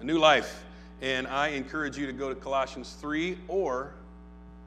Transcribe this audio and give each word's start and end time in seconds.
a 0.00 0.04
new 0.04 0.18
life. 0.18 0.64
And 1.02 1.26
I 1.26 1.48
encourage 1.48 1.96
you 1.98 2.06
to 2.06 2.12
go 2.12 2.28
to 2.28 2.34
Colossians 2.34 2.96
3 3.00 3.38
or 3.48 3.92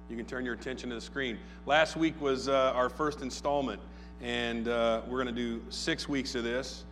you 0.10 0.18
can 0.18 0.26
turn 0.26 0.44
your 0.44 0.56
attention 0.56 0.90
to 0.90 0.96
the 0.96 1.02
screen. 1.02 1.38
Last 1.68 1.96
week 1.96 2.20
was 2.20 2.48
uh, 2.50 2.74
our 2.74 2.90
first 2.90 3.22
installment, 3.22 3.80
and 4.22 4.68
uh, 4.68 5.02
we're 5.08 5.24
going 5.24 5.34
to 5.34 5.42
do 5.42 5.62
six 5.70 6.10
weeks 6.10 6.34
of 6.34 6.44
this. 6.44 6.84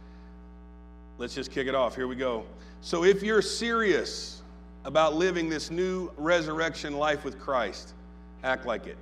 Let's 1.17 1.33
just 1.33 1.51
kick 1.51 1.67
it 1.67 1.73
off. 1.73 1.95
Here 1.95 2.07
we 2.07 2.15
go. 2.15 2.45
So, 2.81 3.03
if 3.03 3.23
you're 3.23 3.41
serious 3.41 4.43
about 4.85 5.15
living 5.15 5.49
this 5.49 5.71
new 5.71 6.11
resurrection 6.15 6.95
life 6.95 7.25
with 7.25 7.39
Christ, 7.39 7.93
act 8.43 8.67
like 8.67 8.85
it. 8.85 8.97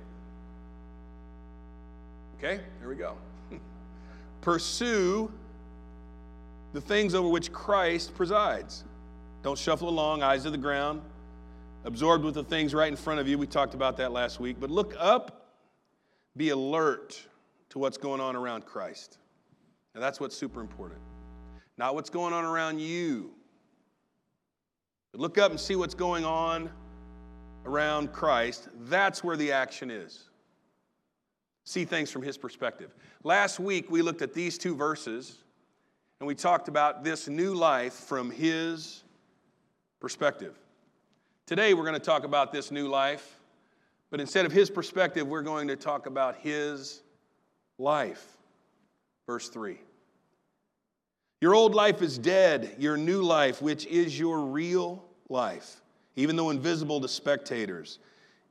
Okay, 2.38 2.62
here 2.80 2.88
we 2.88 2.96
go. 2.96 3.16
Pursue 4.40 5.30
the 6.72 6.80
things 6.80 7.14
over 7.14 7.28
which 7.28 7.52
Christ 7.52 8.14
presides. 8.14 8.84
Don't 9.42 9.58
shuffle 9.58 9.88
along, 9.88 10.22
eyes 10.22 10.42
to 10.42 10.50
the 10.50 10.58
ground, 10.58 11.02
absorbed 11.84 12.24
with 12.24 12.34
the 12.34 12.44
things 12.44 12.74
right 12.74 12.88
in 12.88 12.96
front 12.96 13.20
of 13.20 13.28
you. 13.28 13.38
We 13.38 13.46
talked 13.46 13.74
about 13.74 13.96
that 13.98 14.12
last 14.12 14.40
week. 14.40 14.56
But 14.58 14.70
look 14.70 14.94
up, 14.98 15.52
be 16.36 16.50
alert 16.50 17.20
to 17.70 17.78
what's 17.78 17.98
going 17.98 18.20
on 18.20 18.36
around 18.36 18.66
Christ. 18.66 19.18
Now, 19.94 20.00
that's 20.00 20.20
what's 20.20 20.36
super 20.36 20.60
important. 20.60 21.00
Not 21.78 21.94
what's 21.94 22.10
going 22.10 22.32
on 22.32 22.44
around 22.44 22.80
you. 22.80 23.30
But 25.12 25.20
look 25.20 25.38
up 25.38 25.50
and 25.50 25.60
see 25.60 25.76
what's 25.76 25.94
going 25.94 26.24
on 26.24 26.70
around 27.64 28.12
Christ. 28.12 28.68
That's 28.80 29.22
where 29.22 29.36
the 29.36 29.52
action 29.52 29.90
is. 29.90 30.28
See 31.64 31.84
things 31.84 32.10
from 32.10 32.22
his 32.22 32.38
perspective. 32.38 32.94
Last 33.24 33.58
week, 33.58 33.90
we 33.90 34.02
looked 34.02 34.22
at 34.22 34.32
these 34.32 34.56
two 34.56 34.76
verses 34.76 35.38
and 36.20 36.26
we 36.26 36.34
talked 36.34 36.68
about 36.68 37.04
this 37.04 37.28
new 37.28 37.54
life 37.54 37.92
from 37.92 38.30
his 38.30 39.02
perspective. 40.00 40.54
Today, 41.46 41.74
we're 41.74 41.84
going 41.84 41.94
to 41.94 42.00
talk 42.00 42.24
about 42.24 42.52
this 42.52 42.70
new 42.70 42.88
life, 42.88 43.38
but 44.10 44.20
instead 44.20 44.46
of 44.46 44.52
his 44.52 44.70
perspective, 44.70 45.26
we're 45.26 45.42
going 45.42 45.68
to 45.68 45.76
talk 45.76 46.06
about 46.06 46.36
his 46.36 47.02
life. 47.78 48.36
Verse 49.26 49.48
3. 49.48 49.78
Your 51.40 51.54
old 51.54 51.74
life 51.74 52.00
is 52.02 52.18
dead, 52.18 52.76
your 52.78 52.96
new 52.96 53.22
life, 53.22 53.60
which 53.60 53.86
is 53.86 54.18
your 54.18 54.40
real 54.40 55.04
life, 55.28 55.80
even 56.14 56.34
though 56.34 56.50
invisible 56.50 57.00
to 57.00 57.08
spectators, 57.08 57.98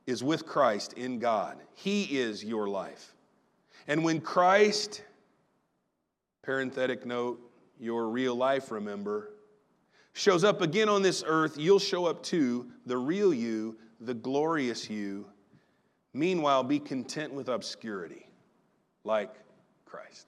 is 0.06 0.22
with 0.22 0.46
Christ 0.46 0.92
in 0.92 1.18
God. 1.18 1.58
He 1.74 2.18
is 2.18 2.44
your 2.44 2.68
life. 2.68 3.14
And 3.88 4.04
when 4.04 4.20
Christ, 4.20 5.02
parenthetic 6.42 7.04
note, 7.04 7.40
your 7.78 8.08
real 8.08 8.34
life, 8.34 8.70
remember, 8.70 9.30
shows 10.16 10.44
up 10.44 10.62
again 10.62 10.88
on 10.88 11.02
this 11.02 11.22
earth, 11.26 11.58
you'll 11.58 11.78
show 11.78 12.06
up 12.06 12.22
too, 12.22 12.66
the 12.86 12.96
real 12.96 13.34
you, 13.34 13.76
the 14.00 14.14
glorious 14.14 14.88
you. 14.88 15.26
Meanwhile, 16.14 16.64
be 16.64 16.78
content 16.78 17.34
with 17.34 17.50
obscurity, 17.50 18.26
like 19.04 19.34
Christ. 19.84 20.26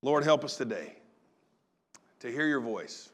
Lord, 0.00 0.24
help 0.24 0.44
us 0.44 0.56
today 0.56 0.94
to 2.20 2.32
hear 2.32 2.46
your 2.46 2.62
voice. 2.62 3.10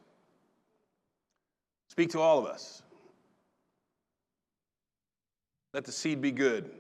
Speak 1.88 2.11
to 2.11 2.20
all 2.20 2.38
of 2.38 2.47
us. 2.47 2.81
Let 5.72 5.84
the 5.84 5.92
seed 5.92 6.20
be 6.20 6.31
good. 6.31 6.70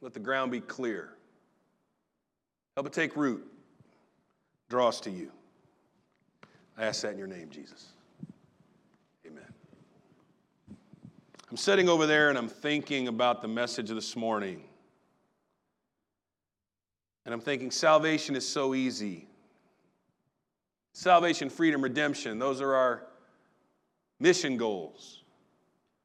Let 0.00 0.14
the 0.14 0.20
ground 0.20 0.52
be 0.52 0.60
clear. 0.60 1.10
Help 2.76 2.86
it 2.86 2.92
take 2.92 3.16
root. 3.16 3.44
Draw 4.68 4.88
us 4.88 5.00
to 5.00 5.10
you. 5.10 5.32
I 6.76 6.84
ask 6.84 7.02
that 7.02 7.12
in 7.12 7.18
your 7.18 7.26
name, 7.26 7.50
Jesus. 7.50 7.92
Amen. 9.26 9.44
I'm 11.50 11.56
sitting 11.56 11.88
over 11.88 12.06
there 12.06 12.30
and 12.30 12.38
I'm 12.38 12.48
thinking 12.48 13.08
about 13.08 13.42
the 13.42 13.48
message 13.48 13.90
of 13.90 13.96
this 13.96 14.16
morning. 14.16 14.64
And 17.24 17.32
I'm 17.32 17.40
thinking, 17.40 17.70
salvation 17.70 18.36
is 18.36 18.46
so 18.46 18.74
easy. 18.74 19.28
Salvation, 20.92 21.48
freedom, 21.48 21.82
redemption, 21.82 22.38
those 22.38 22.60
are 22.60 22.74
our 22.74 23.06
mission 24.20 24.56
goals. 24.56 25.22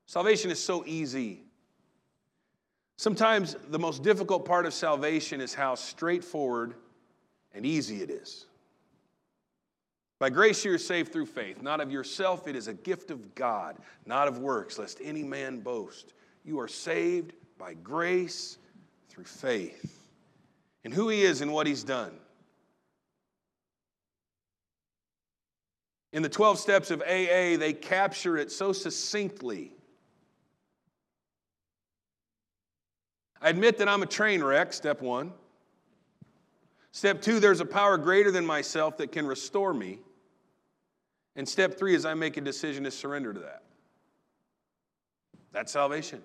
Salvation 0.05 0.49
is 0.49 0.63
so 0.63 0.83
easy. 0.85 1.43
Sometimes 2.97 3.55
the 3.69 3.79
most 3.79 4.03
difficult 4.03 4.45
part 4.45 4.65
of 4.65 4.73
salvation 4.73 5.41
is 5.41 5.53
how 5.53 5.75
straightforward 5.75 6.73
and 7.53 7.65
easy 7.65 8.01
it 8.01 8.09
is. 8.09 8.45
By 10.19 10.29
grace 10.29 10.65
you 10.65 10.73
are 10.73 10.77
saved 10.77 11.13
through 11.13 11.27
faith, 11.27 11.61
not 11.61 11.79
of 11.79 11.91
yourself. 11.91 12.45
It 12.47 12.57
is 12.57 12.67
a 12.67 12.73
gift 12.73 13.09
of 13.09 13.33
God, 13.35 13.77
not 14.05 14.27
of 14.27 14.39
works, 14.39 14.77
lest 14.77 14.99
any 15.01 15.23
man 15.23 15.61
boast. 15.61 16.13
You 16.43 16.59
are 16.59 16.67
saved 16.67 17.33
by 17.57 17.73
grace 17.73 18.57
through 19.09 19.25
faith 19.25 19.97
And 20.83 20.93
who 20.93 21.09
He 21.09 21.21
is 21.21 21.41
and 21.41 21.53
what 21.53 21.67
He's 21.67 21.83
done. 21.83 22.11
In 26.11 26.21
the 26.21 26.29
12 26.29 26.59
steps 26.59 26.91
of 26.91 27.01
AA, 27.01 27.55
they 27.57 27.73
capture 27.79 28.37
it 28.37 28.51
so 28.51 28.73
succinctly. 28.73 29.71
I 33.41 33.49
admit 33.49 33.77
that 33.77 33.87
I'm 33.87 34.03
a 34.03 34.07
train 34.07 34.43
wreck, 34.43 34.73
step 34.73 35.01
one. 35.01 35.31
Step 36.91 37.21
two, 37.21 37.39
there's 37.39 37.61
a 37.61 37.65
power 37.65 37.97
greater 37.97 38.31
than 38.31 38.45
myself 38.45 38.97
that 38.97 39.11
can 39.11 39.25
restore 39.27 39.73
me. 39.73 39.99
And 41.35 41.47
step 41.47 41.77
three 41.77 41.95
is 41.95 42.05
I 42.05 42.13
make 42.13 42.37
a 42.37 42.41
decision 42.41 42.83
to 42.83 42.91
surrender 42.91 43.33
to 43.33 43.39
that. 43.39 43.63
That's 45.51 45.71
salvation. 45.71 46.21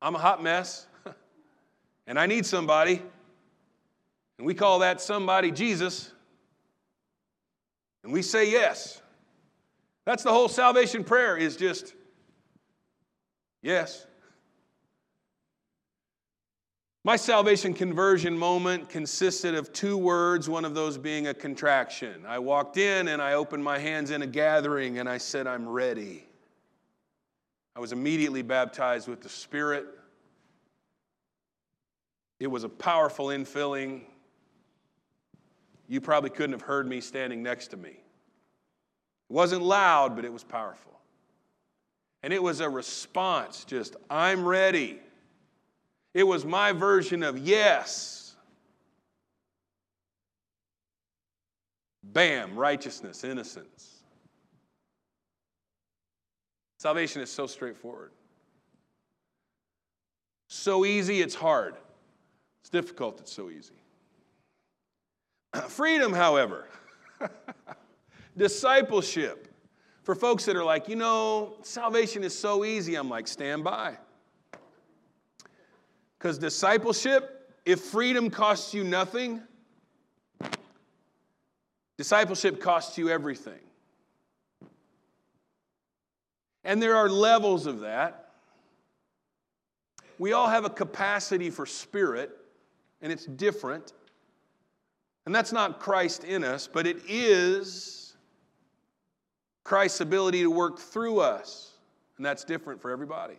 I'm 0.00 0.14
a 0.14 0.18
hot 0.18 0.42
mess, 0.42 0.86
and 2.06 2.18
I 2.18 2.26
need 2.26 2.46
somebody. 2.46 3.02
And 4.38 4.46
we 4.46 4.54
call 4.54 4.80
that 4.80 5.00
somebody 5.00 5.50
Jesus. 5.50 6.12
And 8.02 8.12
we 8.12 8.22
say 8.22 8.50
yes. 8.50 9.00
That's 10.04 10.22
the 10.22 10.30
whole 10.30 10.48
salvation 10.48 11.04
prayer 11.04 11.36
is 11.36 11.56
just 11.56 11.94
yes. 13.62 14.06
My 17.06 17.16
salvation 17.16 17.74
conversion 17.74 18.36
moment 18.36 18.88
consisted 18.88 19.54
of 19.54 19.74
two 19.74 19.98
words, 19.98 20.48
one 20.48 20.64
of 20.64 20.74
those 20.74 20.96
being 20.96 21.26
a 21.26 21.34
contraction. 21.34 22.24
I 22.26 22.38
walked 22.38 22.78
in 22.78 23.08
and 23.08 23.20
I 23.20 23.34
opened 23.34 23.62
my 23.62 23.78
hands 23.78 24.10
in 24.10 24.22
a 24.22 24.26
gathering 24.26 24.98
and 24.98 25.06
I 25.06 25.18
said, 25.18 25.46
I'm 25.46 25.68
ready. 25.68 26.26
I 27.76 27.80
was 27.80 27.92
immediately 27.92 28.40
baptized 28.40 29.06
with 29.06 29.20
the 29.20 29.28
Spirit. 29.28 29.84
It 32.40 32.46
was 32.46 32.64
a 32.64 32.70
powerful 32.70 33.26
infilling. 33.26 34.04
You 35.88 36.00
probably 36.00 36.30
couldn't 36.30 36.52
have 36.52 36.62
heard 36.62 36.88
me 36.88 37.02
standing 37.02 37.42
next 37.42 37.68
to 37.68 37.76
me. 37.76 37.90
It 37.90 37.98
wasn't 39.28 39.60
loud, 39.60 40.16
but 40.16 40.24
it 40.24 40.32
was 40.32 40.42
powerful. 40.42 40.92
And 42.22 42.32
it 42.32 42.42
was 42.42 42.60
a 42.60 42.68
response 42.70 43.66
just, 43.66 43.94
I'm 44.08 44.46
ready. 44.46 45.00
It 46.14 46.22
was 46.22 46.44
my 46.44 46.72
version 46.72 47.24
of 47.24 47.36
yes. 47.38 48.36
Bam, 52.04 52.54
righteousness, 52.54 53.24
innocence. 53.24 54.02
Salvation 56.78 57.20
is 57.20 57.30
so 57.30 57.46
straightforward. 57.46 58.12
So 60.48 60.84
easy, 60.84 61.20
it's 61.20 61.34
hard. 61.34 61.74
It's 62.60 62.70
difficult, 62.70 63.18
it's 63.20 63.32
so 63.32 63.50
easy. 63.50 63.74
Freedom, 65.68 66.12
however, 66.12 66.68
discipleship. 68.36 69.48
For 70.04 70.14
folks 70.14 70.44
that 70.44 70.54
are 70.54 70.64
like, 70.64 70.88
you 70.88 70.96
know, 70.96 71.54
salvation 71.62 72.22
is 72.22 72.38
so 72.38 72.64
easy, 72.64 72.94
I'm 72.94 73.08
like, 73.08 73.26
stand 73.26 73.64
by. 73.64 73.96
Because 76.24 76.38
discipleship, 76.38 77.52
if 77.66 77.80
freedom 77.80 78.30
costs 78.30 78.72
you 78.72 78.82
nothing, 78.82 79.42
discipleship 81.98 82.62
costs 82.62 82.96
you 82.96 83.10
everything. 83.10 83.60
And 86.64 86.80
there 86.80 86.96
are 86.96 87.10
levels 87.10 87.66
of 87.66 87.80
that. 87.80 88.30
We 90.18 90.32
all 90.32 90.48
have 90.48 90.64
a 90.64 90.70
capacity 90.70 91.50
for 91.50 91.66
spirit, 91.66 92.30
and 93.02 93.12
it's 93.12 93.26
different. 93.26 93.92
And 95.26 95.34
that's 95.34 95.52
not 95.52 95.78
Christ 95.78 96.24
in 96.24 96.42
us, 96.42 96.66
but 96.66 96.86
it 96.86 97.02
is 97.06 98.16
Christ's 99.62 100.00
ability 100.00 100.40
to 100.40 100.50
work 100.50 100.78
through 100.78 101.20
us. 101.20 101.74
And 102.16 102.24
that's 102.24 102.44
different 102.44 102.80
for 102.80 102.90
everybody. 102.90 103.36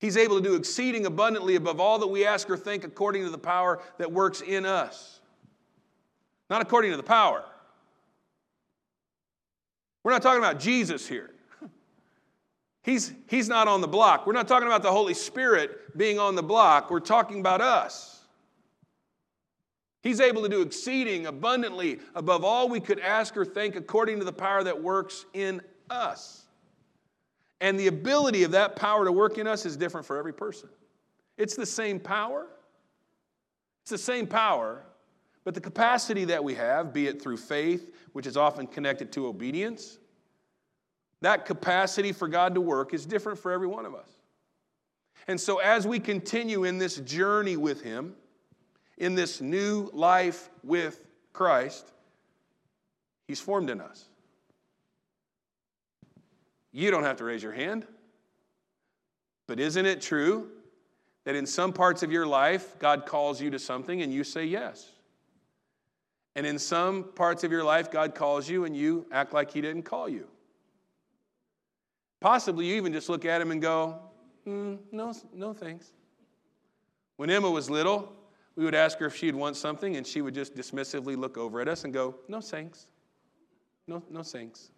He's 0.00 0.16
able 0.16 0.40
to 0.40 0.42
do 0.42 0.54
exceeding 0.54 1.04
abundantly 1.04 1.56
above 1.56 1.78
all 1.78 1.98
that 1.98 2.06
we 2.06 2.24
ask 2.24 2.48
or 2.48 2.56
think 2.56 2.84
according 2.84 3.22
to 3.24 3.30
the 3.30 3.38
power 3.38 3.82
that 3.98 4.10
works 4.10 4.40
in 4.40 4.64
us. 4.64 5.20
not 6.48 6.62
according 6.62 6.90
to 6.90 6.96
the 6.96 7.02
power. 7.02 7.44
We're 10.02 10.12
not 10.12 10.22
talking 10.22 10.42
about 10.42 10.58
Jesus 10.58 11.06
here. 11.06 11.30
He's, 12.82 13.12
he's 13.28 13.46
not 13.46 13.68
on 13.68 13.82
the 13.82 13.86
block. 13.86 14.26
We're 14.26 14.32
not 14.32 14.48
talking 14.48 14.66
about 14.66 14.82
the 14.82 14.90
Holy 14.90 15.12
Spirit 15.12 15.96
being 15.96 16.18
on 16.18 16.34
the 16.34 16.42
block. 16.42 16.90
We're 16.90 17.00
talking 17.00 17.38
about 17.38 17.60
us. 17.60 18.20
He's 20.02 20.18
able 20.18 20.42
to 20.42 20.48
do 20.48 20.62
exceeding 20.62 21.26
abundantly 21.26 22.00
above 22.14 22.42
all 22.42 22.70
we 22.70 22.80
could 22.80 22.98
ask 22.98 23.36
or 23.36 23.44
think 23.44 23.76
according 23.76 24.18
to 24.20 24.24
the 24.24 24.32
power 24.32 24.64
that 24.64 24.82
works 24.82 25.26
in 25.34 25.60
us. 25.90 26.46
And 27.60 27.78
the 27.78 27.88
ability 27.88 28.42
of 28.42 28.52
that 28.52 28.76
power 28.76 29.04
to 29.04 29.12
work 29.12 29.38
in 29.38 29.46
us 29.46 29.66
is 29.66 29.76
different 29.76 30.06
for 30.06 30.16
every 30.16 30.32
person. 30.32 30.68
It's 31.36 31.56
the 31.56 31.66
same 31.66 32.00
power. 32.00 32.46
It's 33.82 33.90
the 33.90 33.98
same 33.98 34.26
power, 34.26 34.84
but 35.44 35.54
the 35.54 35.60
capacity 35.60 36.24
that 36.26 36.44
we 36.44 36.54
have, 36.54 36.92
be 36.92 37.06
it 37.06 37.20
through 37.20 37.38
faith, 37.38 37.92
which 38.12 38.26
is 38.26 38.36
often 38.36 38.66
connected 38.66 39.10
to 39.12 39.26
obedience, 39.26 39.98
that 41.22 41.44
capacity 41.46 42.12
for 42.12 42.28
God 42.28 42.54
to 42.54 42.60
work 42.60 42.94
is 42.94 43.06
different 43.06 43.38
for 43.38 43.52
every 43.52 43.66
one 43.66 43.86
of 43.86 43.94
us. 43.94 44.08
And 45.28 45.40
so, 45.40 45.58
as 45.58 45.86
we 45.86 45.98
continue 45.98 46.64
in 46.64 46.78
this 46.78 46.96
journey 46.98 47.56
with 47.56 47.82
Him, 47.82 48.14
in 48.98 49.14
this 49.14 49.40
new 49.40 49.90
life 49.92 50.50
with 50.62 51.04
Christ, 51.32 51.90
He's 53.26 53.40
formed 53.40 53.70
in 53.70 53.80
us. 53.80 54.09
You 56.72 56.90
don't 56.90 57.02
have 57.02 57.16
to 57.16 57.24
raise 57.24 57.42
your 57.42 57.52
hand. 57.52 57.86
But 59.46 59.58
isn't 59.58 59.84
it 59.84 60.00
true 60.00 60.48
that 61.24 61.34
in 61.34 61.46
some 61.46 61.72
parts 61.72 62.02
of 62.02 62.12
your 62.12 62.26
life, 62.26 62.78
God 62.78 63.06
calls 63.06 63.40
you 63.40 63.50
to 63.50 63.58
something 63.58 64.02
and 64.02 64.12
you 64.12 64.22
say 64.24 64.44
yes? 64.44 64.90
And 66.36 66.46
in 66.46 66.58
some 66.58 67.04
parts 67.14 67.42
of 67.42 67.50
your 67.50 67.64
life, 67.64 67.90
God 67.90 68.14
calls 68.14 68.48
you 68.48 68.64
and 68.64 68.76
you 68.76 69.06
act 69.10 69.32
like 69.32 69.50
He 69.50 69.60
didn't 69.60 69.82
call 69.82 70.08
you. 70.08 70.28
Possibly 72.20 72.66
you 72.66 72.76
even 72.76 72.92
just 72.92 73.08
look 73.08 73.24
at 73.24 73.40
Him 73.40 73.50
and 73.50 73.60
go, 73.60 73.98
mm, 74.46 74.78
no, 74.92 75.12
no 75.34 75.52
thanks. 75.52 75.90
When 77.16 77.28
Emma 77.28 77.50
was 77.50 77.68
little, 77.68 78.12
we 78.56 78.64
would 78.64 78.74
ask 78.74 78.98
her 78.98 79.06
if 79.06 79.16
she'd 79.16 79.34
want 79.34 79.56
something, 79.56 79.96
and 79.96 80.06
she 80.06 80.22
would 80.22 80.34
just 80.34 80.54
dismissively 80.54 81.16
look 81.16 81.36
over 81.36 81.60
at 81.60 81.68
us 81.68 81.84
and 81.84 81.92
go, 81.92 82.14
no 82.28 82.40
thanks. 82.40 82.86
No, 83.86 84.02
no 84.10 84.22
thanks. 84.22 84.70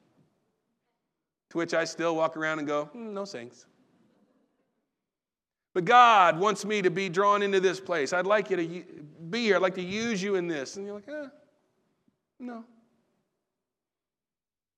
To 1.52 1.58
which 1.58 1.74
I 1.74 1.84
still 1.84 2.16
walk 2.16 2.38
around 2.38 2.60
and 2.60 2.66
go, 2.66 2.88
mm, 2.96 3.12
no 3.12 3.26
thanks. 3.26 3.66
But 5.74 5.84
God 5.84 6.40
wants 6.40 6.64
me 6.64 6.80
to 6.80 6.90
be 6.90 7.10
drawn 7.10 7.42
into 7.42 7.60
this 7.60 7.78
place. 7.78 8.14
I'd 8.14 8.26
like 8.26 8.48
you 8.48 8.56
to 8.56 9.02
be 9.28 9.42
here. 9.42 9.56
I'd 9.56 9.62
like 9.62 9.74
to 9.74 9.82
use 9.82 10.22
you 10.22 10.36
in 10.36 10.48
this. 10.48 10.76
And 10.76 10.86
you're 10.86 10.94
like, 10.94 11.08
eh, 11.08 11.28
no. 12.40 12.64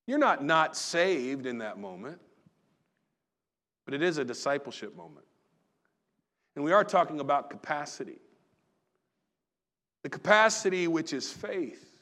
You're 0.09 0.19
not 0.19 0.43
not 0.45 0.77
saved 0.77 1.47
in 1.47 1.59
that 1.59 1.79
moment, 1.79 2.21
but 3.85 3.95
it 3.95 4.03
is 4.03 4.19
a 4.19 4.25
discipleship 4.25 4.97
moment. 4.97 5.27
And 6.57 6.65
we 6.65 6.73
are 6.73 6.83
talking 6.83 7.21
about 7.21 7.51
capacity. 7.51 8.19
The 10.03 10.09
capacity 10.09 10.89
which 10.89 11.13
is 11.13 11.33
faith, 11.33 12.01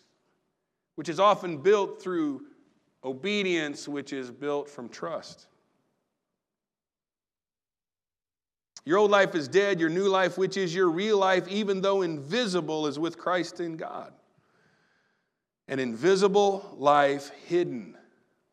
which 0.94 1.10
is 1.10 1.20
often 1.20 1.58
built 1.58 2.02
through 2.02 2.46
obedience, 3.04 3.88
which 3.88 4.12
is 4.12 4.30
built 4.30 4.68
from 4.68 4.88
trust. 4.88 5.46
Your 8.84 8.98
old 8.98 9.10
life 9.10 9.34
is 9.34 9.46
dead, 9.46 9.78
your 9.78 9.90
new 9.90 10.08
life, 10.08 10.36
which 10.36 10.56
is 10.56 10.74
your 10.74 10.90
real 10.90 11.18
life, 11.18 11.46
even 11.48 11.80
though 11.80 12.02
invisible, 12.02 12.86
is 12.86 12.98
with 12.98 13.16
Christ 13.16 13.60
in 13.60 13.76
God. 13.76 14.12
An 15.68 15.78
invisible 15.78 16.74
life 16.78 17.30
hidden 17.46 17.96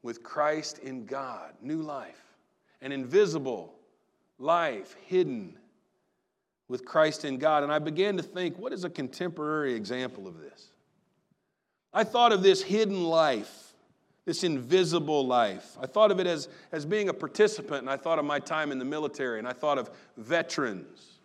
with 0.03 0.21
Christ 0.21 0.79
in 0.79 1.05
God, 1.05 1.53
new 1.61 1.81
life. 1.81 2.21
An 2.81 2.91
invisible 2.91 3.73
life 4.37 4.95
hidden 5.05 5.57
with 6.67 6.85
Christ 6.85 7.25
in 7.25 7.39
God. 7.39 7.63
And 7.63 7.71
I 7.71 7.79
began 7.79 8.15
to 8.17 8.23
think, 8.23 8.57
what 8.57 8.71
is 8.71 8.83
a 8.83 8.89
contemporary 8.89 9.73
example 9.73 10.27
of 10.27 10.39
this? 10.39 10.69
I 11.91 12.03
thought 12.03 12.31
of 12.31 12.43
this 12.43 12.61
hidden 12.61 13.03
life 13.03 13.68
this 14.25 14.43
invisible 14.43 15.25
life. 15.25 15.77
I 15.81 15.87
thought 15.87 16.11
of 16.11 16.19
it 16.19 16.27
as, 16.27 16.49
as 16.71 16.85
being 16.85 17.09
a 17.09 17.13
participant, 17.13 17.81
and 17.81 17.89
I 17.89 17.97
thought 17.97 18.19
of 18.19 18.25
my 18.25 18.39
time 18.39 18.71
in 18.71 18.79
the 18.79 18.85
military, 18.85 19.39
and 19.39 19.47
I 19.47 19.53
thought 19.53 19.77
of 19.77 19.89
veterans, 20.17 21.19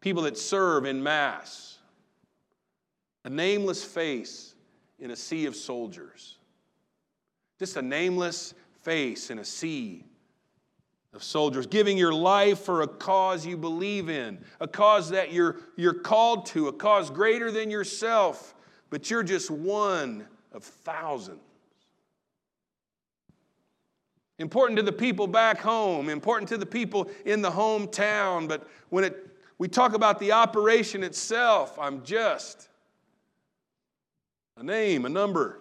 people 0.00 0.22
that 0.24 0.36
serve 0.36 0.84
in 0.84 1.02
mass, 1.02 1.78
a 3.24 3.30
nameless 3.30 3.84
face 3.84 4.54
in 4.98 5.10
a 5.10 5.16
sea 5.16 5.46
of 5.46 5.56
soldiers. 5.56 6.36
Just 7.58 7.76
a 7.76 7.82
nameless 7.82 8.54
face 8.82 9.30
in 9.30 9.38
a 9.38 9.44
sea 9.44 10.04
of 11.12 11.22
soldiers, 11.22 11.66
giving 11.66 11.98
your 11.98 12.14
life 12.14 12.60
for 12.60 12.82
a 12.82 12.86
cause 12.86 13.44
you 13.44 13.56
believe 13.56 14.08
in, 14.08 14.38
a 14.60 14.68
cause 14.68 15.10
that 15.10 15.32
you're, 15.32 15.56
you're 15.76 15.92
called 15.94 16.46
to, 16.46 16.68
a 16.68 16.72
cause 16.72 17.10
greater 17.10 17.50
than 17.50 17.70
yourself, 17.70 18.54
but 18.90 19.10
you're 19.10 19.22
just 19.22 19.50
one 19.50 20.26
of 20.52 20.62
thousands. 20.62 21.40
Important 24.40 24.78
to 24.78 24.82
the 24.82 24.90
people 24.90 25.26
back 25.26 25.58
home, 25.58 26.08
important 26.08 26.48
to 26.48 26.56
the 26.56 26.64
people 26.64 27.10
in 27.26 27.42
the 27.42 27.50
hometown, 27.50 28.48
but 28.48 28.66
when 28.88 29.04
it, 29.04 29.36
we 29.58 29.68
talk 29.68 29.92
about 29.92 30.18
the 30.18 30.32
operation 30.32 31.02
itself, 31.02 31.78
I'm 31.78 32.02
just 32.02 32.70
a 34.56 34.62
name, 34.62 35.04
a 35.04 35.10
number. 35.10 35.60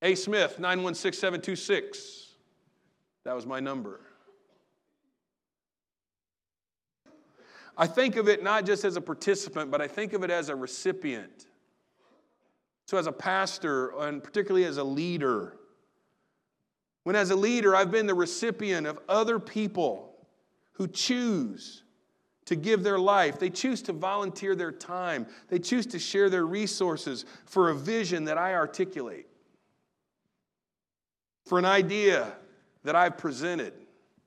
A. 0.00 0.14
Smith, 0.14 0.58
916726. 0.58 2.28
That 3.24 3.34
was 3.34 3.44
my 3.44 3.60
number. 3.60 4.00
I 7.76 7.86
think 7.86 8.16
of 8.16 8.28
it 8.30 8.42
not 8.42 8.64
just 8.64 8.86
as 8.86 8.96
a 8.96 9.02
participant, 9.02 9.70
but 9.70 9.82
I 9.82 9.88
think 9.88 10.14
of 10.14 10.24
it 10.24 10.30
as 10.30 10.48
a 10.48 10.56
recipient. 10.56 11.44
So, 12.86 12.96
as 12.96 13.06
a 13.06 13.12
pastor, 13.12 13.90
and 13.98 14.24
particularly 14.24 14.64
as 14.64 14.78
a 14.78 14.84
leader, 14.84 15.58
when, 17.06 17.14
as 17.14 17.30
a 17.30 17.36
leader, 17.36 17.76
I've 17.76 17.92
been 17.92 18.08
the 18.08 18.14
recipient 18.14 18.84
of 18.84 18.98
other 19.08 19.38
people 19.38 20.12
who 20.72 20.88
choose 20.88 21.84
to 22.46 22.56
give 22.56 22.82
their 22.82 22.98
life, 22.98 23.38
they 23.38 23.48
choose 23.48 23.80
to 23.82 23.92
volunteer 23.92 24.56
their 24.56 24.72
time, 24.72 25.28
they 25.46 25.60
choose 25.60 25.86
to 25.86 26.00
share 26.00 26.28
their 26.28 26.44
resources 26.44 27.24
for 27.44 27.70
a 27.70 27.76
vision 27.76 28.24
that 28.24 28.38
I 28.38 28.54
articulate, 28.54 29.28
for 31.44 31.60
an 31.60 31.64
idea 31.64 32.32
that 32.82 32.96
I've 32.96 33.16
presented, 33.16 33.72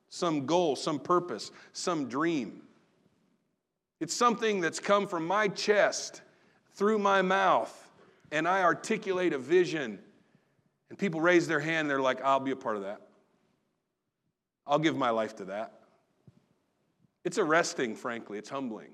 some 0.08 0.46
goal, 0.46 0.78
some 0.78 1.00
purpose, 1.00 1.52
some 1.74 2.08
dream. 2.08 2.62
It's 4.00 4.16
something 4.16 4.62
that's 4.62 4.80
come 4.80 5.06
from 5.06 5.28
my 5.28 5.50
chest 5.50 6.22
through 6.76 7.00
my 7.00 7.24
mouth, 7.24 7.92
and 8.32 8.48
I 8.48 8.62
articulate 8.62 9.34
a 9.34 9.38
vision 9.38 10.00
and 10.90 10.98
people 10.98 11.22
raise 11.22 11.48
their 11.48 11.60
hand, 11.60 11.82
and 11.82 11.90
they're 11.90 12.02
like, 12.02 12.22
I'll 12.24 12.40
be 12.40 12.52
a 12.52 12.56
part 12.56 12.76
of 12.76 12.84
that. 12.84 13.02
I'll 14.66 14.80
give 14.80 14.96
my 14.96 15.10
life 15.10 15.36
to 15.38 15.46
that. 15.46 15.74
It's 17.24 17.38
arresting, 17.38 17.96
frankly, 17.96 18.38
it's 18.38 18.50
humbling. 18.50 18.92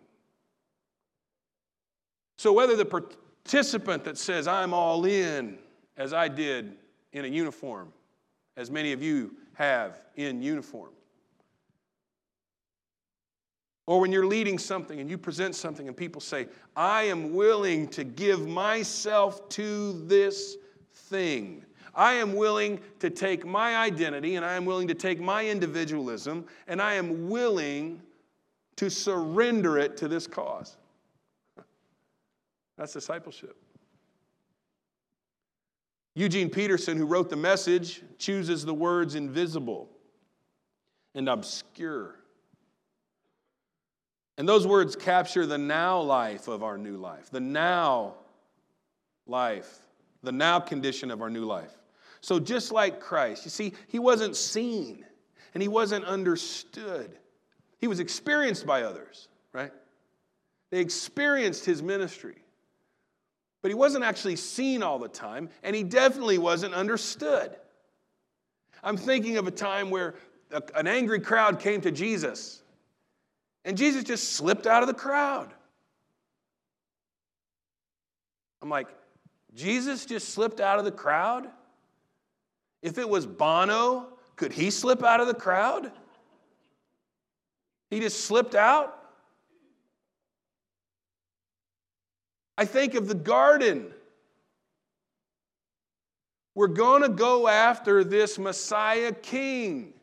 So, 2.37 2.51
whether 2.53 2.75
the 2.75 2.85
participant 2.85 4.03
that 4.05 4.17
says, 4.17 4.47
I'm 4.47 4.73
all 4.73 5.05
in, 5.05 5.57
as 5.97 6.13
I 6.13 6.27
did 6.27 6.75
in 7.13 7.25
a 7.25 7.27
uniform, 7.27 7.93
as 8.57 8.71
many 8.71 8.91
of 8.91 9.01
you 9.01 9.35
have 9.53 10.01
in 10.15 10.41
uniform, 10.41 10.91
or 13.87 13.99
when 13.99 14.11
you're 14.11 14.25
leading 14.25 14.57
something 14.57 14.99
and 14.99 15.09
you 15.09 15.17
present 15.17 15.55
something 15.55 15.87
and 15.87 15.95
people 15.95 16.19
say, 16.19 16.47
I 16.75 17.03
am 17.03 17.33
willing 17.33 17.87
to 17.89 18.03
give 18.03 18.47
myself 18.47 19.47
to 19.49 20.05
this 20.07 20.57
thing. 20.93 21.64
I 21.95 22.13
am 22.13 22.35
willing 22.35 22.79
to 22.99 23.09
take 23.09 23.45
my 23.45 23.77
identity 23.77 24.35
and 24.35 24.45
I 24.45 24.55
am 24.55 24.65
willing 24.65 24.87
to 24.89 24.93
take 24.93 25.19
my 25.19 25.45
individualism 25.45 26.45
and 26.67 26.81
I 26.81 26.95
am 26.95 27.29
willing 27.29 28.01
to 28.75 28.89
surrender 28.89 29.77
it 29.77 29.95
to 29.97 30.07
this 30.07 30.27
cause. 30.27 30.75
That's 32.77 32.93
discipleship. 32.93 33.55
Eugene 36.15 36.49
Peterson, 36.49 36.97
who 36.97 37.05
wrote 37.05 37.29
the 37.29 37.35
message, 37.35 38.01
chooses 38.17 38.65
the 38.65 38.73
words 38.73 39.15
invisible 39.15 39.89
and 41.13 41.29
obscure. 41.29 42.15
And 44.37 44.47
those 44.47 44.67
words 44.67 44.95
capture 44.95 45.45
the 45.45 45.57
now 45.57 46.01
life 46.01 46.47
of 46.47 46.63
our 46.63 46.77
new 46.77 46.97
life, 46.97 47.29
the 47.31 47.39
now 47.39 48.15
life, 49.25 49.79
the 50.23 50.31
now 50.31 50.59
condition 50.59 51.11
of 51.11 51.21
our 51.21 51.29
new 51.29 51.45
life. 51.45 51.73
So, 52.25 52.39
just 52.39 52.71
like 52.71 52.99
Christ, 52.99 53.45
you 53.45 53.51
see, 53.51 53.73
he 53.87 53.99
wasn't 53.99 54.35
seen 54.35 55.05
and 55.53 55.61
he 55.61 55.67
wasn't 55.67 56.05
understood. 56.05 57.19
He 57.77 57.87
was 57.87 57.99
experienced 57.99 58.65
by 58.65 58.81
others, 58.81 59.27
right? 59.53 59.71
They 60.71 60.79
experienced 60.79 61.65
his 61.65 61.83
ministry. 61.83 62.37
But 63.61 63.69
he 63.69 63.75
wasn't 63.75 64.05
actually 64.05 64.37
seen 64.37 64.81
all 64.81 64.97
the 64.97 65.07
time, 65.07 65.49
and 65.61 65.75
he 65.75 65.83
definitely 65.83 66.39
wasn't 66.39 66.73
understood. 66.73 67.55
I'm 68.83 68.97
thinking 68.97 69.37
of 69.37 69.45
a 69.45 69.51
time 69.51 69.91
where 69.91 70.15
a, 70.49 70.63
an 70.73 70.87
angry 70.87 71.19
crowd 71.19 71.59
came 71.59 71.79
to 71.81 71.91
Jesus, 71.91 72.63
and 73.65 73.77
Jesus 73.77 74.03
just 74.03 74.33
slipped 74.33 74.65
out 74.65 74.81
of 74.81 74.87
the 74.87 74.95
crowd. 74.95 75.53
I'm 78.63 78.69
like, 78.69 78.87
Jesus 79.53 80.07
just 80.07 80.29
slipped 80.29 80.59
out 80.59 80.79
of 80.79 80.85
the 80.85 80.91
crowd? 80.91 81.51
If 82.85 82.99
it 82.99 83.09
was 83.09 83.25
Bono, 83.25 84.09
could 84.35 84.53
he 84.53 84.69
slip 84.69 85.03
out 85.03 85.19
of 85.19 85.25
the 85.25 85.33
crowd? 85.33 85.91
He 87.89 87.99
just 87.99 88.25
slipped 88.25 88.53
out? 88.53 88.95
I 92.59 92.65
think 92.65 92.93
of 92.93 93.07
the 93.07 93.15
garden. 93.15 93.91
We're 96.53 96.67
going 96.67 97.01
to 97.01 97.09
go 97.09 97.47
after 97.47 98.03
this 98.03 98.37
Messiah 98.37 99.11
king. 99.11 99.93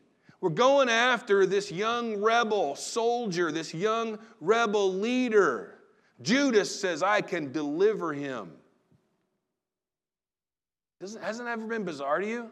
We're 0.41 0.49
going 0.49 0.89
after 0.89 1.45
this 1.45 1.71
young 1.71 2.17
rebel 2.21 2.75
soldier, 2.75 3.49
this 3.49 3.73
young 3.73 4.19
rebel 4.41 4.93
leader. 4.93 5.79
Judas 6.21 6.81
says, 6.81 7.01
I 7.01 7.21
can 7.21 7.53
deliver 7.53 8.11
him. 8.11 8.51
Doesn't, 10.99 11.23
hasn't 11.23 11.47
that 11.47 11.53
ever 11.53 11.65
been 11.65 11.85
bizarre 11.85 12.19
to 12.19 12.27
you? 12.27 12.51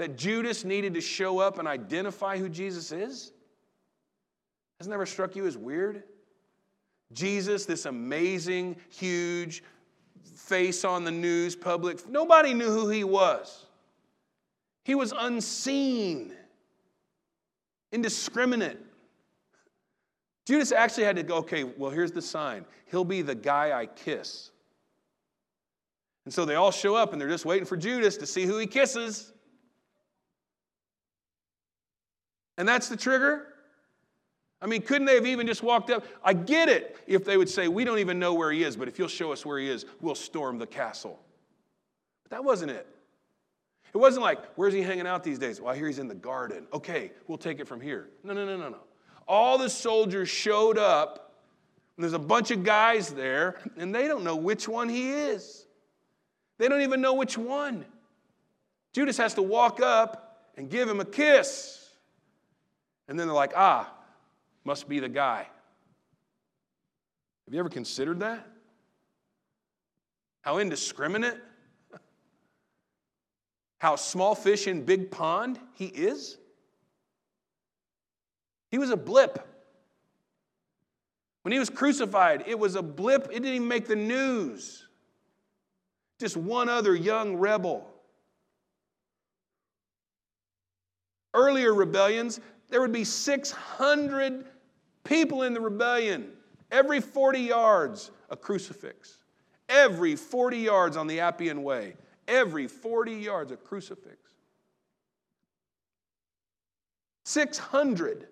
That 0.00 0.16
Judas 0.16 0.64
needed 0.64 0.94
to 0.94 1.02
show 1.02 1.40
up 1.40 1.58
and 1.58 1.68
identify 1.68 2.38
who 2.38 2.48
Jesus 2.48 2.90
is? 2.90 3.32
Hasn't 4.78 4.88
that 4.88 4.94
ever 4.94 5.04
struck 5.04 5.36
you 5.36 5.46
as 5.46 5.58
weird? 5.58 6.04
Jesus, 7.12 7.66
this 7.66 7.84
amazing, 7.84 8.76
huge 8.88 9.62
face 10.24 10.86
on 10.86 11.04
the 11.04 11.10
news, 11.10 11.54
public, 11.54 12.08
nobody 12.08 12.54
knew 12.54 12.70
who 12.70 12.88
he 12.88 13.04
was. 13.04 13.66
He 14.86 14.94
was 14.94 15.12
unseen, 15.14 16.32
indiscriminate. 17.92 18.78
Judas 20.46 20.72
actually 20.72 21.04
had 21.04 21.16
to 21.16 21.22
go, 21.22 21.36
okay, 21.36 21.64
well, 21.64 21.90
here's 21.90 22.12
the 22.12 22.22
sign. 22.22 22.64
He'll 22.90 23.04
be 23.04 23.20
the 23.20 23.34
guy 23.34 23.78
I 23.78 23.84
kiss. 23.84 24.50
And 26.24 26.32
so 26.32 26.46
they 26.46 26.54
all 26.54 26.70
show 26.70 26.94
up 26.94 27.12
and 27.12 27.20
they're 27.20 27.28
just 27.28 27.44
waiting 27.44 27.66
for 27.66 27.76
Judas 27.76 28.16
to 28.16 28.24
see 28.24 28.46
who 28.46 28.56
he 28.56 28.66
kisses. 28.66 29.34
And 32.60 32.68
that's 32.68 32.90
the 32.90 32.96
trigger. 32.96 33.46
I 34.60 34.66
mean, 34.66 34.82
couldn't 34.82 35.06
they 35.06 35.14
have 35.14 35.24
even 35.24 35.46
just 35.46 35.62
walked 35.62 35.88
up? 35.88 36.04
I 36.22 36.34
get 36.34 36.68
it 36.68 36.94
if 37.06 37.24
they 37.24 37.38
would 37.38 37.48
say, 37.48 37.68
We 37.68 37.86
don't 37.86 38.00
even 38.00 38.18
know 38.18 38.34
where 38.34 38.52
he 38.52 38.64
is, 38.64 38.76
but 38.76 38.86
if 38.86 38.98
you'll 38.98 39.08
show 39.08 39.32
us 39.32 39.46
where 39.46 39.58
he 39.58 39.66
is, 39.66 39.86
we'll 40.02 40.14
storm 40.14 40.58
the 40.58 40.66
castle. 40.66 41.18
But 42.22 42.32
that 42.32 42.44
wasn't 42.44 42.72
it. 42.72 42.86
It 43.94 43.96
wasn't 43.96 44.24
like, 44.24 44.44
Where's 44.56 44.74
he 44.74 44.82
hanging 44.82 45.06
out 45.06 45.24
these 45.24 45.38
days? 45.38 45.58
Well, 45.58 45.72
I 45.72 45.76
hear 45.76 45.86
he's 45.86 45.98
in 45.98 46.06
the 46.06 46.14
garden. 46.14 46.66
Okay, 46.70 47.12
we'll 47.28 47.38
take 47.38 47.60
it 47.60 47.66
from 47.66 47.80
here. 47.80 48.10
No, 48.24 48.34
no, 48.34 48.44
no, 48.44 48.58
no, 48.58 48.68
no. 48.68 48.80
All 49.26 49.56
the 49.56 49.70
soldiers 49.70 50.28
showed 50.28 50.76
up, 50.76 51.32
and 51.96 52.04
there's 52.04 52.12
a 52.12 52.18
bunch 52.18 52.50
of 52.50 52.62
guys 52.62 53.08
there, 53.08 53.58
and 53.78 53.94
they 53.94 54.06
don't 54.06 54.22
know 54.22 54.36
which 54.36 54.68
one 54.68 54.90
he 54.90 55.12
is. 55.12 55.64
They 56.58 56.68
don't 56.68 56.82
even 56.82 57.00
know 57.00 57.14
which 57.14 57.38
one. 57.38 57.86
Judas 58.92 59.16
has 59.16 59.32
to 59.34 59.42
walk 59.42 59.80
up 59.80 60.50
and 60.58 60.68
give 60.68 60.86
him 60.86 61.00
a 61.00 61.06
kiss. 61.06 61.79
And 63.10 63.18
then 63.18 63.26
they're 63.26 63.34
like, 63.34 63.52
Ah, 63.56 63.92
must 64.64 64.88
be 64.88 65.00
the 65.00 65.08
guy. 65.08 65.48
Have 67.44 67.52
you 67.52 67.58
ever 67.58 67.68
considered 67.68 68.20
that? 68.20 68.46
How 70.42 70.58
indiscriminate? 70.58 71.36
How 73.78 73.96
small 73.96 74.36
fish 74.36 74.68
in 74.68 74.84
big 74.84 75.10
pond 75.10 75.58
he 75.74 75.86
is? 75.86 76.38
He 78.70 78.78
was 78.78 78.90
a 78.90 78.96
blip. 78.96 79.44
When 81.42 81.50
he 81.50 81.58
was 81.58 81.68
crucified, 81.68 82.44
it 82.46 82.56
was 82.56 82.76
a 82.76 82.82
blip. 82.82 83.24
It 83.24 83.42
didn't 83.42 83.54
even 83.54 83.66
make 83.66 83.88
the 83.88 83.96
news. 83.96 84.86
Just 86.20 86.36
one 86.36 86.68
other 86.68 86.94
young 86.94 87.34
rebel. 87.34 87.90
Earlier 91.34 91.74
rebellions, 91.74 92.38
there 92.70 92.80
would 92.80 92.92
be 92.92 93.04
600 93.04 94.46
people 95.04 95.42
in 95.42 95.54
the 95.54 95.60
rebellion. 95.60 96.32
Every 96.70 97.00
40 97.00 97.40
yards, 97.40 98.10
a 98.30 98.36
crucifix. 98.36 99.18
Every 99.68 100.16
40 100.16 100.58
yards 100.58 100.96
on 100.96 101.06
the 101.06 101.20
Appian 101.20 101.62
Way. 101.62 101.94
Every 102.28 102.68
40 102.68 103.12
yards, 103.12 103.50
a 103.52 103.56
crucifix. 103.56 104.16
600. 107.24 108.28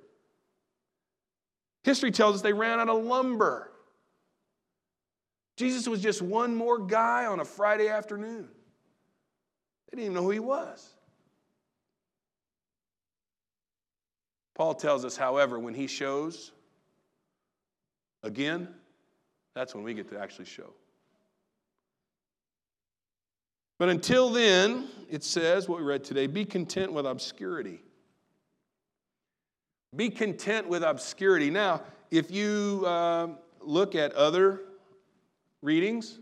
History 1.85 2.11
tells 2.11 2.37
us 2.37 2.43
they 2.43 2.53
ran 2.53 2.81
out 2.81 2.89
of 2.89 3.05
lumber. 3.05 3.71
Jesus 5.57 5.89
was 5.89 6.01
just 6.01 6.23
one 6.23 6.55
more 6.55 6.79
guy 6.79 7.27
on 7.27 7.41
a 7.41 7.45
Friday 7.45 7.89
afternoon. 7.89 8.49
They 9.91 9.97
didn't 9.97 10.05
even 10.05 10.15
know 10.15 10.23
who 10.23 10.31
he 10.31 10.39
was. 10.39 10.95
Paul 14.59 14.75
tells 14.75 15.05
us, 15.05 15.17
however, 15.17 15.59
when 15.59 15.73
he 15.73 15.87
shows 15.87 16.51
again, 18.25 18.69
that's 19.55 19.73
when 19.73 19.85
we 19.85 19.95
get 19.95 20.11
to 20.11 20.19
actually 20.19 20.47
show. 20.47 20.75
But 23.79 23.89
until 23.89 24.31
then, 24.31 24.89
it 25.09 25.23
says, 25.23 25.69
what 25.69 25.79
we 25.79 25.85
read 25.85 26.03
today, 26.03 26.27
be 26.27 26.45
content 26.45 26.93
with 26.93 27.07
obscurity. 27.07 27.81
Be 29.95 30.11
content 30.11 30.69
with 30.69 30.83
obscurity. 30.83 31.51
Now, 31.51 31.83
if 32.11 32.33
you 32.33 32.83
uh, 32.85 33.29
look 33.61 33.95
at 33.95 34.13
other 34.15 34.63
readings, 35.63 36.19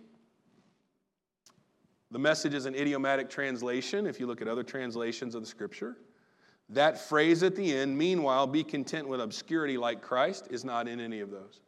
the 2.11 2.19
message 2.19 2.52
is 2.52 2.66
an 2.66 2.75
idiomatic 2.75 3.31
translation. 3.31 4.07
If 4.07 4.21
you 4.21 4.26
look 4.26 4.43
at 4.43 4.49
other 4.49 4.62
translations 4.62 5.35
of 5.35 5.40
the 5.40 5.49
scripture, 5.49 5.97
that 6.70 6.99
phrase 6.99 7.42
at 7.42 7.54
the 7.54 7.75
end, 7.76 7.96
meanwhile, 7.96 8.46
be 8.46 8.64
content 8.64 9.06
with 9.06 9.20
obscurity 9.20 9.78
like 9.78 10.02
Christ, 10.02 10.49
is 10.50 10.64
not 10.64 10.88
in 10.88 11.00
any 11.00 11.20
of 11.20 11.30
those. 11.30 11.61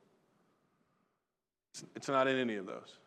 It's 1.95 2.09
not 2.09 2.27
in 2.27 2.37
any 2.37 2.57
of 2.57 2.67
those. 2.67 2.99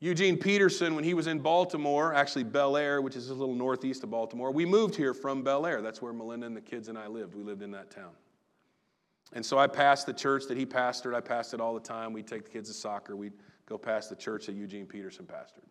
Eugene 0.00 0.38
Peterson, 0.38 0.94
when 0.94 1.04
he 1.04 1.12
was 1.12 1.26
in 1.26 1.38
Baltimore, 1.40 2.14
actually 2.14 2.44
Bel 2.44 2.76
Air, 2.76 3.02
which 3.02 3.16
is 3.16 3.28
a 3.28 3.34
little 3.34 3.54
northeast 3.54 4.02
of 4.02 4.10
Baltimore, 4.10 4.50
we 4.50 4.64
moved 4.64 4.94
here 4.94 5.12
from 5.12 5.42
Bel 5.42 5.66
Air. 5.66 5.82
That's 5.82 6.00
where 6.00 6.12
Melinda 6.12 6.46
and 6.46 6.56
the 6.56 6.60
kids 6.60 6.88
and 6.88 6.98
I 6.98 7.06
lived. 7.06 7.34
We 7.34 7.42
lived 7.42 7.62
in 7.62 7.70
that 7.72 7.90
town. 7.90 8.12
And 9.32 9.44
so 9.44 9.58
I 9.58 9.66
passed 9.66 10.06
the 10.06 10.12
church 10.12 10.44
that 10.48 10.56
he 10.56 10.66
pastored. 10.66 11.14
I 11.14 11.20
passed 11.20 11.54
it 11.54 11.60
all 11.60 11.74
the 11.74 11.80
time. 11.80 12.12
We'd 12.12 12.26
take 12.26 12.44
the 12.44 12.50
kids 12.50 12.68
to 12.68 12.74
soccer. 12.74 13.14
We'd 13.14 13.34
go 13.66 13.78
past 13.78 14.08
the 14.10 14.16
church 14.16 14.46
that 14.46 14.54
Eugene 14.54 14.86
Peterson 14.86 15.26
pastored. 15.26 15.68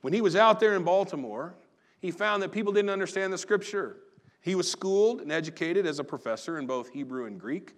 When 0.00 0.12
he 0.12 0.20
was 0.20 0.36
out 0.36 0.58
there 0.58 0.74
in 0.74 0.84
Baltimore, 0.84 1.54
he 2.00 2.10
found 2.10 2.42
that 2.42 2.50
people 2.50 2.72
didn't 2.72 2.90
understand 2.90 3.32
the 3.32 3.38
scripture. 3.38 3.96
He 4.42 4.54
was 4.56 4.70
schooled 4.70 5.20
and 5.20 5.32
educated 5.32 5.86
as 5.86 5.98
a 5.98 6.04
professor 6.04 6.58
in 6.58 6.66
both 6.66 6.90
Hebrew 6.90 7.26
and 7.26 7.40
Greek, 7.40 7.74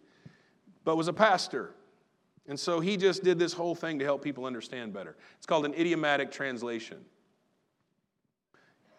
but 0.85 0.97
was 0.97 1.09
a 1.09 1.13
pastor. 1.13 1.75
And 2.49 2.59
so 2.59 2.81
he 2.81 2.97
just 2.97 3.23
did 3.23 3.39
this 3.39 3.53
whole 3.53 3.75
thing 3.75 3.99
to 3.99 4.05
help 4.05 4.23
people 4.23 4.47
understand 4.47 4.93
better. 4.93 5.17
It's 5.37 5.47
called 5.47 5.67
an 5.67 5.75
idiomatic 5.75 6.31
translation. 6.31 6.99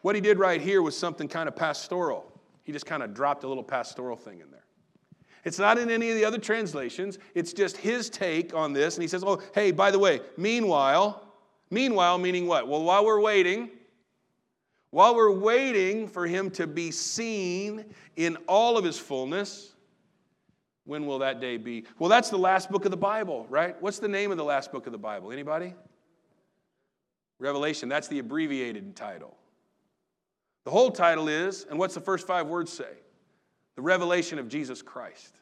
What 0.01 0.13
he 0.13 0.21
did 0.21 0.37
right 0.37 0.61
here 0.61 0.83
was 0.83 0.95
something 0.95 1.27
kind 1.27 1.49
of 1.49 1.55
pastoral. 1.55 2.31
He 2.63 2.71
just 2.71 2.85
kind 2.85 3.01
of 3.01 3.13
dropped 3.13 3.43
a 3.43 3.47
little 3.47 3.63
pastoral 3.63 4.15
thing 4.15 4.39
in 4.41 4.51
there. 4.51 4.65
It's 5.43 5.59
not 5.59 5.77
in 5.77 5.89
any 5.89 6.09
of 6.09 6.15
the 6.15 6.25
other 6.25 6.39
translations. 6.39 7.17
It's 7.33 7.53
just 7.53 7.77
his 7.77 8.09
take 8.09 8.53
on 8.55 8.73
this. 8.73 8.95
And 8.95 9.03
he 9.03 9.07
says, 9.07 9.23
Oh, 9.25 9.41
hey, 9.53 9.71
by 9.71 9.91
the 9.91 9.99
way, 9.99 10.21
meanwhile, 10.37 11.31
meanwhile, 11.71 12.17
meaning 12.17 12.47
what? 12.47 12.67
Well, 12.67 12.83
while 12.83 13.05
we're 13.05 13.21
waiting, 13.21 13.69
while 14.95 15.13
we're 15.13 15.29
waiting 15.29 16.07
for 16.07 16.25
him 16.25 16.49
to 16.49 16.65
be 16.65 16.89
seen 16.89 17.83
in 18.15 18.37
all 18.47 18.77
of 18.77 18.85
his 18.85 18.97
fullness, 18.97 19.73
when 20.85 21.05
will 21.05 21.19
that 21.19 21.41
day 21.41 21.57
be? 21.57 21.83
Well, 21.99 22.09
that's 22.09 22.29
the 22.29 22.37
last 22.37 22.71
book 22.71 22.85
of 22.85 22.91
the 22.91 22.97
Bible, 22.97 23.45
right? 23.49 23.75
What's 23.81 23.99
the 23.99 24.07
name 24.07 24.31
of 24.31 24.37
the 24.37 24.45
last 24.45 24.71
book 24.71 24.85
of 24.85 24.93
the 24.93 24.97
Bible? 24.97 25.33
Anybody? 25.33 25.73
Revelation. 27.39 27.89
That's 27.89 28.07
the 28.07 28.19
abbreviated 28.19 28.95
title. 28.95 29.35
The 30.63 30.71
whole 30.71 30.91
title 30.91 31.27
is, 31.27 31.65
and 31.69 31.77
what's 31.77 31.93
the 31.93 31.99
first 31.99 32.25
five 32.25 32.47
words 32.47 32.71
say? 32.71 32.93
The 33.75 33.81
revelation 33.81 34.39
of 34.39 34.47
Jesus 34.47 34.81
Christ. 34.81 35.35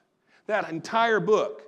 That 0.48 0.68
entire 0.72 1.20
book 1.20 1.62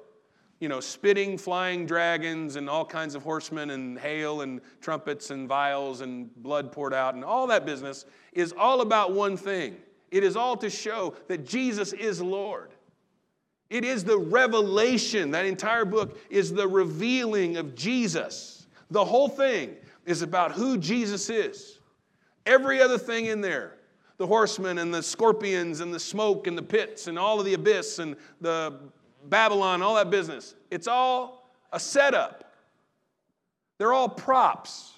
you 0.59 0.69
know, 0.69 0.79
spitting, 0.79 1.38
flying 1.38 1.85
dragons 1.85 2.55
and 2.55 2.69
all 2.69 2.85
kinds 2.85 3.15
of 3.15 3.24
horsemen 3.24 3.71
and 3.71 4.00
hail 4.00 4.41
and 4.41 4.62
trumpets 4.81 5.29
and 5.29 5.47
vials 5.47 6.01
and 6.01 6.33
blood 6.41 6.71
poured 6.71 6.93
out 6.93 7.13
and 7.13 7.24
all 7.24 7.47
that 7.47 7.65
business 7.65 8.05
is 8.33 8.53
all 8.57 8.81
about 8.81 9.13
one 9.13 9.35
thing. 9.35 9.75
It 10.12 10.24
is 10.24 10.35
all 10.35 10.55
to 10.57 10.69
show 10.69 11.15
that 11.27 11.45
Jesus 11.45 11.91
is 11.93 12.21
Lord. 12.21 12.71
It 13.69 13.83
is 13.83 14.03
the 14.03 14.17
revelation. 14.17 15.31
That 15.31 15.45
entire 15.45 15.85
book 15.85 16.17
is 16.29 16.53
the 16.53 16.67
revealing 16.67 17.57
of 17.57 17.75
Jesus. 17.75 18.67
The 18.91 19.03
whole 19.03 19.27
thing 19.27 19.75
is 20.05 20.21
about 20.21 20.51
who 20.51 20.77
Jesus 20.77 21.29
is. 21.29 21.79
Every 22.45 22.81
other 22.81 22.97
thing 22.97 23.25
in 23.25 23.41
there 23.41 23.74
the 24.17 24.27
horsemen 24.27 24.77
and 24.77 24.93
the 24.93 25.03
scorpions 25.03 25.81
and 25.81 25.93
the 25.93 26.00
smoke 26.00 26.47
and 26.47 26.57
the 26.57 26.63
pits 26.63 27.07
and 27.07 27.19
all 27.19 27.38
of 27.38 27.45
the 27.45 27.53
abyss 27.53 28.00
and 28.00 28.15
the 28.39 28.79
Babylon, 29.29 29.82
all 29.82 29.96
that 29.96 30.10
business. 30.10 30.55
It's 30.72 30.88
all 30.88 31.50
a 31.72 31.79
setup. 31.79 32.53
They're 33.77 33.94
all 33.94 34.10
props 34.10 34.94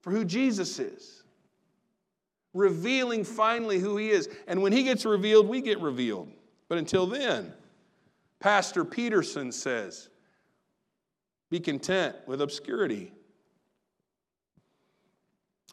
for 0.00 0.10
who 0.10 0.24
Jesus 0.24 0.78
is, 0.78 1.22
revealing 2.54 3.24
finally 3.24 3.78
who 3.78 3.96
he 3.96 4.10
is. 4.10 4.28
And 4.46 4.62
when 4.62 4.72
he 4.72 4.82
gets 4.82 5.04
revealed, 5.04 5.48
we 5.48 5.60
get 5.60 5.80
revealed. 5.80 6.30
But 6.68 6.78
until 6.78 7.06
then, 7.06 7.52
Pastor 8.40 8.84
Peterson 8.84 9.52
says, 9.52 10.08
be 11.50 11.60
content 11.60 12.16
with 12.26 12.40
obscurity. 12.40 13.12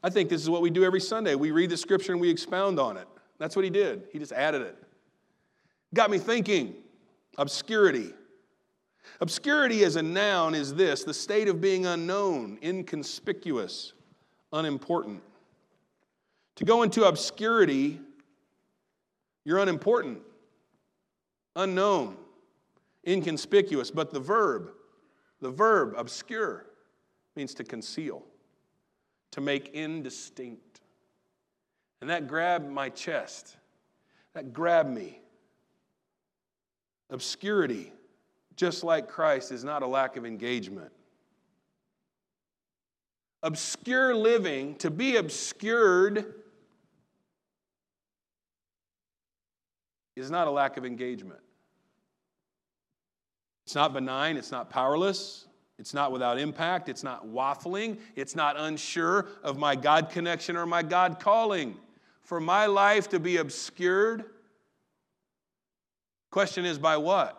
I 0.03 0.09
think 0.09 0.29
this 0.29 0.41
is 0.41 0.49
what 0.49 0.61
we 0.61 0.69
do 0.69 0.83
every 0.83 0.99
Sunday. 0.99 1.35
We 1.35 1.51
read 1.51 1.69
the 1.69 1.77
scripture 1.77 2.11
and 2.11 2.21
we 2.21 2.29
expound 2.29 2.79
on 2.79 2.97
it. 2.97 3.07
That's 3.37 3.55
what 3.55 3.63
he 3.63 3.71
did. 3.71 4.07
He 4.11 4.19
just 4.19 4.33
added 4.33 4.61
it. 4.61 4.77
Got 5.93 6.11
me 6.11 6.17
thinking 6.17 6.75
obscurity. 7.39 8.13
Obscurity 9.21 9.83
as 9.83 9.95
a 9.95 10.03
noun 10.03 10.53
is 10.53 10.75
this 10.75 11.03
the 11.03 11.13
state 11.13 11.47
of 11.47 11.59
being 11.59 11.87
unknown, 11.87 12.59
inconspicuous, 12.61 13.93
unimportant. 14.53 15.23
To 16.57 16.65
go 16.65 16.83
into 16.83 17.05
obscurity, 17.05 17.99
you're 19.45 19.59
unimportant, 19.59 20.19
unknown, 21.55 22.17
inconspicuous. 23.07 23.89
But 23.89 24.13
the 24.13 24.19
verb, 24.19 24.71
the 25.41 25.49
verb 25.49 25.95
obscure, 25.97 26.65
means 27.35 27.55
to 27.55 27.63
conceal 27.63 28.23
to 29.31 29.41
make 29.41 29.69
indistinct. 29.69 30.81
And 32.01 32.09
that 32.09 32.27
grabbed 32.27 32.69
my 32.69 32.89
chest. 32.89 33.55
That 34.33 34.53
grabbed 34.53 34.89
me. 34.89 35.21
Obscurity, 37.09 37.91
just 38.55 38.83
like 38.83 39.07
Christ, 39.07 39.51
is 39.51 39.63
not 39.63 39.83
a 39.83 39.87
lack 39.87 40.15
of 40.15 40.25
engagement. 40.25 40.91
Obscure 43.41 44.13
living, 44.13 44.75
to 44.75 44.91
be 44.91 45.15
obscured, 45.15 46.33
is 50.15 50.29
not 50.29 50.47
a 50.47 50.51
lack 50.51 50.77
of 50.77 50.85
engagement. 50.85 51.39
It's 53.65 53.75
not 53.75 53.93
benign, 53.93 54.35
it's 54.35 54.51
not 54.51 54.69
powerless, 54.69 55.47
it's 55.79 55.93
not 55.93 56.11
without 56.11 56.37
impact. 56.37 56.89
It's 56.89 57.03
not 57.03 57.25
waffling. 57.25 57.99
It's 58.17 58.35
not 58.35 58.59
unsure 58.59 59.27
of 59.41 59.57
my 59.57 59.77
God 59.77 60.09
connection 60.09 60.57
or 60.57 60.65
my 60.65 60.83
God 60.83 61.21
calling. 61.21 61.77
For 62.21 62.41
my 62.41 62.65
life 62.65 63.07
to 63.09 63.19
be 63.19 63.37
obscured, 63.37 64.25
question 66.31 66.65
is 66.65 66.77
by 66.77 66.97
what? 66.97 67.35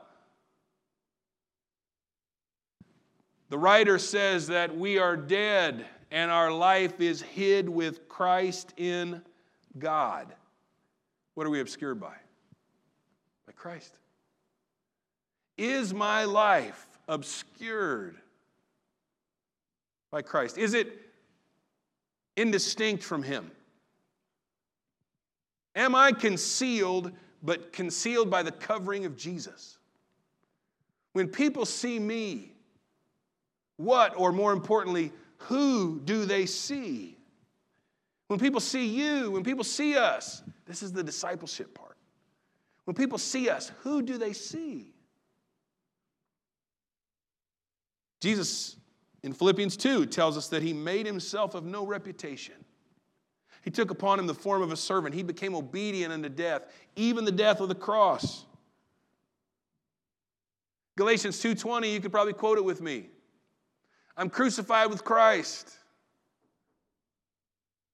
The 3.49 3.59
writer 3.59 3.99
says 3.99 4.47
that 4.49 4.77
we 4.77 4.99
are 4.99 5.17
dead 5.17 5.85
and 6.11 6.31
our 6.31 6.53
life 6.53 7.01
is 7.01 7.23
hid 7.23 7.69
with 7.69 8.09
Christ 8.09 8.73
in 8.77 9.23
God. 9.79 10.33
What 11.35 11.47
are 11.47 11.51
we 11.51 11.61
obscured 11.61 12.01
by? 12.01 12.15
By 13.47 13.53
Christ. 13.53 13.93
Is 15.57 15.93
my 15.93 16.25
life 16.25 16.87
obscured 17.09 18.17
by 20.11 20.23
Christ? 20.23 20.59
Is 20.59 20.75
it 20.75 20.99
indistinct 22.37 23.03
from 23.03 23.23
Him? 23.23 23.51
Am 25.77 25.95
I 25.95 26.13
concealed, 26.13 27.13
but 27.43 27.73
concealed 27.73 28.31
by 28.31 28.43
the 28.43 28.53
covering 28.53 29.05
of 29.05 29.17
Jesus? 29.17 29.79
When 31.13 31.29
people 31.29 31.65
see 31.65 31.99
me, 31.99 32.53
what, 33.77 34.15
or 34.17 34.33
more 34.33 34.53
importantly, 34.53 35.13
who 35.39 36.01
do 36.05 36.25
they 36.25 36.47
see? 36.47 37.17
When 38.29 38.39
people 38.39 38.61
see 38.61 38.87
you, 38.87 39.31
when 39.31 39.43
people 39.43 39.65
see 39.65 39.97
us, 39.97 40.43
this 40.67 40.83
is 40.83 40.93
the 40.93 41.03
discipleship 41.03 41.75
part. 41.75 41.97
When 42.85 42.95
people 42.95 43.19
see 43.19 43.49
us, 43.49 43.73
who 43.83 44.03
do 44.03 44.19
they 44.19 44.33
see? 44.33 44.93
Jesus 48.21 48.77
in 49.23 49.33
Philippians 49.33 49.77
2 49.77 50.07
tells 50.07 50.37
us 50.37 50.49
that 50.49 50.63
he 50.63 50.73
made 50.73 51.07
himself 51.07 51.55
of 51.55 51.65
no 51.65 51.85
reputation. 51.85 52.55
He 53.63 53.71
took 53.71 53.91
upon 53.91 54.19
him 54.19 54.27
the 54.27 54.35
form 54.35 54.63
of 54.63 54.73
a 54.73 54.77
servant. 54.77 55.15
He 55.15 55.23
became 55.23 55.55
obedient 55.55 56.13
unto 56.13 56.29
death, 56.29 56.63
even 56.97 57.25
the 57.25 57.33
death 57.33 57.61
of 57.61 57.69
the 57.69 57.75
cross. 57.75 58.45
Galatians 60.97 61.41
2:20, 61.41 61.93
you 61.93 62.01
could 62.01 62.13
probably 62.13 62.33
quote 62.33 62.59
it 62.59 62.65
with 62.65 62.81
me. 62.81 63.09
I'm 64.17 64.29
crucified 64.29 64.91
with 64.91 65.05
Christ. 65.05 65.79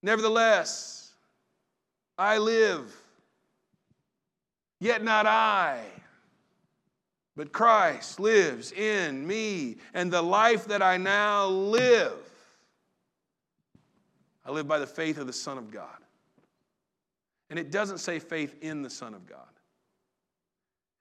Nevertheless, 0.03 1.13
I 2.19 2.39
live. 2.39 2.95
Yet 4.79 5.03
not 5.03 5.27
I, 5.27 5.85
but 7.35 7.53
Christ 7.53 8.21
lives 8.21 8.73
in 8.73 9.27
me, 9.27 9.79
and 9.95 10.13
the 10.13 10.23
life 10.23 10.67
that 10.67 10.83
I 10.83 10.97
now 10.97 11.47
live, 11.47 12.19
I 14.47 14.53
live 14.53 14.69
by 14.69 14.79
the 14.79 14.87
faith 14.87 15.19
of 15.19 15.27
the 15.27 15.33
Son 15.33 15.59
of 15.59 15.71
God. 15.71 15.99
And 17.51 17.59
it 17.59 17.71
doesn't 17.71 17.99
say 17.99 18.19
faith 18.19 18.57
in 18.61 18.83
the 18.83 18.91
Son 18.91 19.13
of 19.15 19.27
God, 19.27 19.39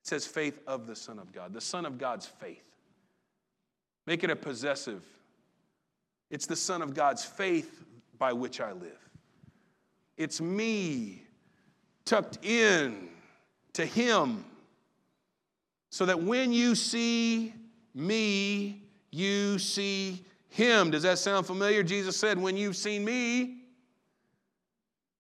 it 0.02 0.08
says 0.08 0.26
faith 0.26 0.60
of 0.68 0.88
the 0.88 0.96
Son 0.96 1.20
of 1.20 1.32
God, 1.32 1.54
the 1.54 1.62
Son 1.62 1.86
of 1.86 1.98
God's 1.98 2.26
faith. 2.26 2.70
Make 4.08 4.24
it 4.24 4.30
a 4.30 4.36
possessive. 4.36 5.04
It's 6.30 6.46
the 6.46 6.56
Son 6.56 6.82
of 6.82 6.94
God's 6.94 7.24
faith 7.24 7.84
by 8.18 8.34
which 8.34 8.62
I 8.62 8.72
live. 8.72 9.10
It's 10.18 10.40
me 10.42 11.24
tucked 12.04 12.44
in 12.46 13.10
to 13.74 13.86
Him 13.86 14.46
so 15.90 16.06
that 16.06 16.22
when 16.22 16.52
you 16.52 16.76
see 16.76 17.54
me, 17.94 18.84
you 19.12 19.58
see 19.60 20.26
him. 20.56 20.90
Does 20.90 21.04
that 21.04 21.20
sound 21.20 21.46
familiar? 21.46 21.84
Jesus 21.84 22.16
said, 22.16 22.40
When 22.40 22.56
you've 22.56 22.78
seen 22.78 23.04
me, 23.04 23.58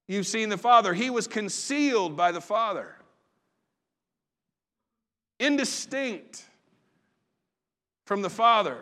you've 0.08 0.28
seen 0.28 0.48
the 0.50 0.58
Father. 0.58 0.94
He 0.94 1.10
was 1.10 1.28
concealed 1.28 2.16
by 2.16 2.32
the 2.32 2.40
Father, 2.40 2.96
indistinct 5.40 6.46
from 8.06 8.22
the 8.22 8.30
Father. 8.30 8.78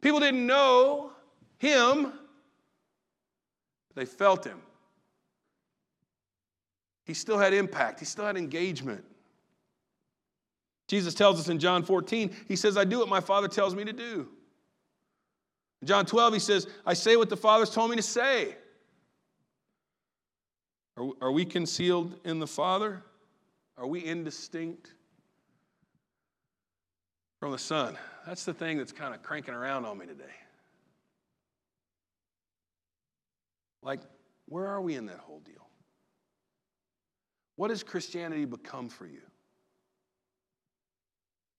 People 0.00 0.18
didn't 0.18 0.44
know 0.44 1.12
him, 1.58 2.12
they 3.94 4.06
felt 4.06 4.44
him. 4.44 4.60
He 7.04 7.14
still 7.14 7.38
had 7.38 7.54
impact, 7.54 8.00
he 8.00 8.06
still 8.06 8.26
had 8.26 8.36
engagement. 8.36 9.04
Jesus 10.88 11.14
tells 11.14 11.38
us 11.38 11.48
in 11.48 11.60
John 11.60 11.84
14, 11.84 12.34
he 12.48 12.56
says, 12.56 12.76
I 12.76 12.84
do 12.84 12.98
what 12.98 13.08
my 13.08 13.20
Father 13.20 13.48
tells 13.48 13.74
me 13.74 13.84
to 13.84 13.92
do. 13.92 14.28
In 15.84 15.88
John 15.88 16.06
12, 16.06 16.32
he 16.32 16.40
says, 16.40 16.66
I 16.86 16.94
say 16.94 17.14
what 17.14 17.28
the 17.28 17.36
Father's 17.36 17.68
told 17.68 17.90
me 17.90 17.96
to 17.96 18.02
say. 18.02 18.56
Are, 20.96 21.10
are 21.20 21.30
we 21.30 21.44
concealed 21.44 22.18
in 22.24 22.38
the 22.38 22.46
Father? 22.46 23.02
Are 23.76 23.86
we 23.86 24.02
indistinct 24.02 24.94
from 27.38 27.52
the 27.52 27.58
Son? 27.58 27.98
That's 28.26 28.46
the 28.46 28.54
thing 28.54 28.78
that's 28.78 28.92
kind 28.92 29.14
of 29.14 29.22
cranking 29.22 29.52
around 29.52 29.84
on 29.84 29.98
me 29.98 30.06
today. 30.06 30.24
Like, 33.82 34.00
where 34.46 34.66
are 34.66 34.80
we 34.80 34.94
in 34.94 35.04
that 35.04 35.18
whole 35.18 35.40
deal? 35.40 35.68
What 37.56 37.68
has 37.68 37.82
Christianity 37.82 38.46
become 38.46 38.88
for 38.88 39.04
you? 39.06 39.20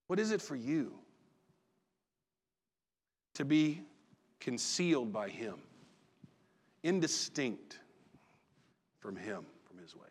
What 0.08 0.20
is 0.20 0.32
it 0.32 0.42
for 0.42 0.56
you 0.56 0.94
to 3.36 3.46
be 3.46 3.84
concealed 4.40 5.12
by 5.12 5.30
Him, 5.30 5.56
indistinct 6.84 7.80
from 9.00 9.16
Him, 9.16 9.46
from 9.68 9.78
His 9.80 9.96
ways? 9.96 10.10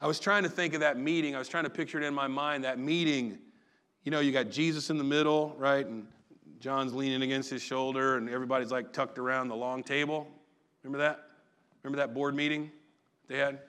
I 0.00 0.06
was 0.06 0.18
trying 0.18 0.42
to 0.44 0.48
think 0.48 0.74
of 0.74 0.80
that 0.80 0.98
meeting. 0.98 1.34
I 1.34 1.38
was 1.38 1.48
trying 1.48 1.64
to 1.64 1.70
picture 1.70 1.98
it 1.98 2.04
in 2.04 2.14
my 2.14 2.26
mind, 2.26 2.64
that 2.64 2.78
meeting. 2.78 3.38
You 4.04 4.10
know, 4.10 4.20
you 4.20 4.32
got 4.32 4.50
Jesus 4.50 4.90
in 4.90 4.98
the 4.98 5.04
middle, 5.04 5.54
right? 5.58 5.86
And 5.86 6.06
John's 6.58 6.94
leaning 6.94 7.22
against 7.22 7.50
his 7.50 7.62
shoulder, 7.62 8.16
and 8.16 8.28
everybody's 8.28 8.70
like 8.70 8.92
tucked 8.92 9.18
around 9.18 9.48
the 9.48 9.56
long 9.56 9.82
table. 9.82 10.26
Remember 10.82 10.98
that? 10.98 11.20
Remember 11.82 11.98
that 11.98 12.14
board 12.14 12.34
meeting 12.34 12.70
they 13.28 13.36
had? 13.38 13.60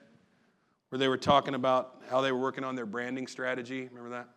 where 0.92 0.98
they 0.98 1.08
were 1.08 1.16
talking 1.16 1.54
about 1.54 2.02
how 2.10 2.20
they 2.20 2.30
were 2.30 2.38
working 2.38 2.64
on 2.64 2.74
their 2.74 2.84
branding 2.84 3.26
strategy. 3.26 3.88
Remember 3.90 4.10
that? 4.10 4.28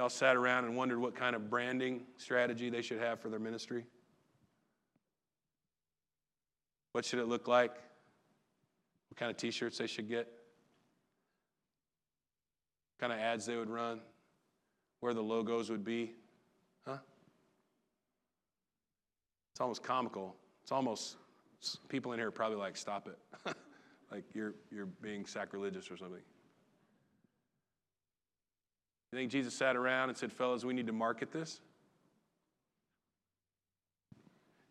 They 0.00 0.02
all 0.02 0.08
sat 0.08 0.34
around 0.34 0.64
and 0.64 0.74
wondered 0.74 0.98
what 0.98 1.14
kind 1.14 1.36
of 1.36 1.50
branding 1.50 2.04
strategy 2.16 2.70
they 2.70 2.80
should 2.80 3.00
have 3.00 3.20
for 3.20 3.28
their 3.28 3.38
ministry. 3.38 3.84
What 6.92 7.04
should 7.04 7.18
it 7.18 7.26
look 7.26 7.46
like? 7.46 7.72
What 9.10 9.18
kind 9.18 9.30
of 9.30 9.36
t 9.36 9.50
shirts 9.50 9.76
they 9.76 9.86
should 9.86 10.08
get? 10.08 10.26
What 12.96 13.10
kind 13.10 13.12
of 13.12 13.18
ads 13.18 13.44
they 13.44 13.56
would 13.56 13.68
run? 13.68 14.00
Where 15.00 15.12
the 15.12 15.20
logos 15.20 15.68
would 15.68 15.84
be? 15.84 16.14
Huh? 16.86 16.96
It's 19.52 19.60
almost 19.60 19.82
comical. 19.82 20.34
It's 20.62 20.72
almost, 20.72 21.18
people 21.90 22.14
in 22.14 22.18
here 22.18 22.30
probably 22.30 22.56
like, 22.56 22.78
stop 22.78 23.06
it. 23.06 23.18
like 24.10 24.24
you're, 24.32 24.54
you're 24.72 24.86
being 24.86 25.26
sacrilegious 25.26 25.90
or 25.90 25.98
something. 25.98 26.22
You 29.12 29.18
think 29.18 29.30
Jesus 29.30 29.54
sat 29.54 29.76
around 29.76 30.08
and 30.08 30.16
said, 30.16 30.32
fellas, 30.32 30.64
we 30.64 30.72
need 30.72 30.86
to 30.86 30.92
market 30.92 31.32
this? 31.32 31.60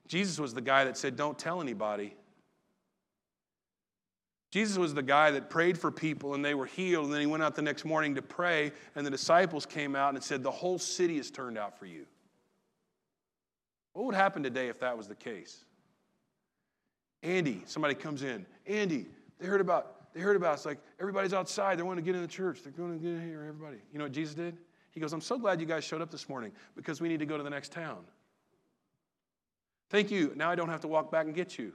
Jesus 0.07 0.39
was 0.39 0.53
the 0.53 0.61
guy 0.61 0.85
that 0.85 0.97
said, 0.97 1.15
don't 1.15 1.37
tell 1.37 1.61
anybody. 1.61 2.15
Jesus 4.51 4.77
was 4.77 4.93
the 4.93 5.03
guy 5.03 5.29
that 5.31 5.49
prayed 5.49 5.77
for 5.77 5.91
people 5.91 6.33
and 6.33 6.43
they 6.43 6.55
were 6.55 6.65
healed, 6.65 7.05
and 7.05 7.13
then 7.13 7.21
he 7.21 7.27
went 7.27 7.43
out 7.43 7.55
the 7.55 7.61
next 7.61 7.85
morning 7.85 8.15
to 8.15 8.21
pray, 8.21 8.71
and 8.95 9.05
the 9.05 9.11
disciples 9.11 9.65
came 9.65 9.95
out 9.95 10.15
and 10.15 10.23
said, 10.23 10.41
The 10.41 10.49
whole 10.49 10.79
city 10.79 11.17
has 11.17 11.29
turned 11.29 11.57
out 11.57 11.77
for 11.77 11.85
you. 11.85 12.07
What 13.93 14.05
would 14.05 14.15
happen 14.15 14.41
today 14.41 14.69
if 14.69 14.79
that 14.79 14.97
was 14.97 15.07
the 15.07 15.15
case? 15.15 15.65
Andy, 17.21 17.61
somebody 17.65 17.93
comes 17.93 18.23
in. 18.23 18.45
Andy, 18.65 19.05
they 19.39 19.45
heard 19.45 19.61
about, 19.61 19.98
they 20.13 20.19
heard 20.21 20.35
about, 20.35 20.55
it's 20.55 20.65
like 20.65 20.79
everybody's 20.99 21.33
outside. 21.33 21.77
They 21.77 21.83
want 21.83 21.97
to 21.97 22.01
get 22.01 22.15
in 22.15 22.21
the 22.21 22.27
church. 22.27 22.61
They're 22.63 22.71
going 22.71 22.97
to 22.97 23.03
get 23.03 23.13
in 23.13 23.21
here, 23.27 23.43
everybody. 23.47 23.77
You 23.91 23.99
know 23.99 24.05
what 24.05 24.13
Jesus 24.13 24.35
did? 24.35 24.57
He 24.91 24.99
goes, 24.99 25.13
I'm 25.13 25.21
so 25.21 25.37
glad 25.37 25.59
you 25.59 25.67
guys 25.67 25.83
showed 25.83 26.01
up 26.01 26.09
this 26.09 26.27
morning 26.27 26.51
because 26.75 26.99
we 26.99 27.07
need 27.07 27.19
to 27.19 27.25
go 27.25 27.37
to 27.37 27.43
the 27.43 27.49
next 27.49 27.71
town. 27.71 27.99
Thank 29.89 30.11
you. 30.11 30.33
Now 30.35 30.49
I 30.49 30.55
don't 30.55 30.69
have 30.69 30.81
to 30.81 30.87
walk 30.87 31.11
back 31.11 31.25
and 31.25 31.35
get 31.35 31.57
you. 31.57 31.73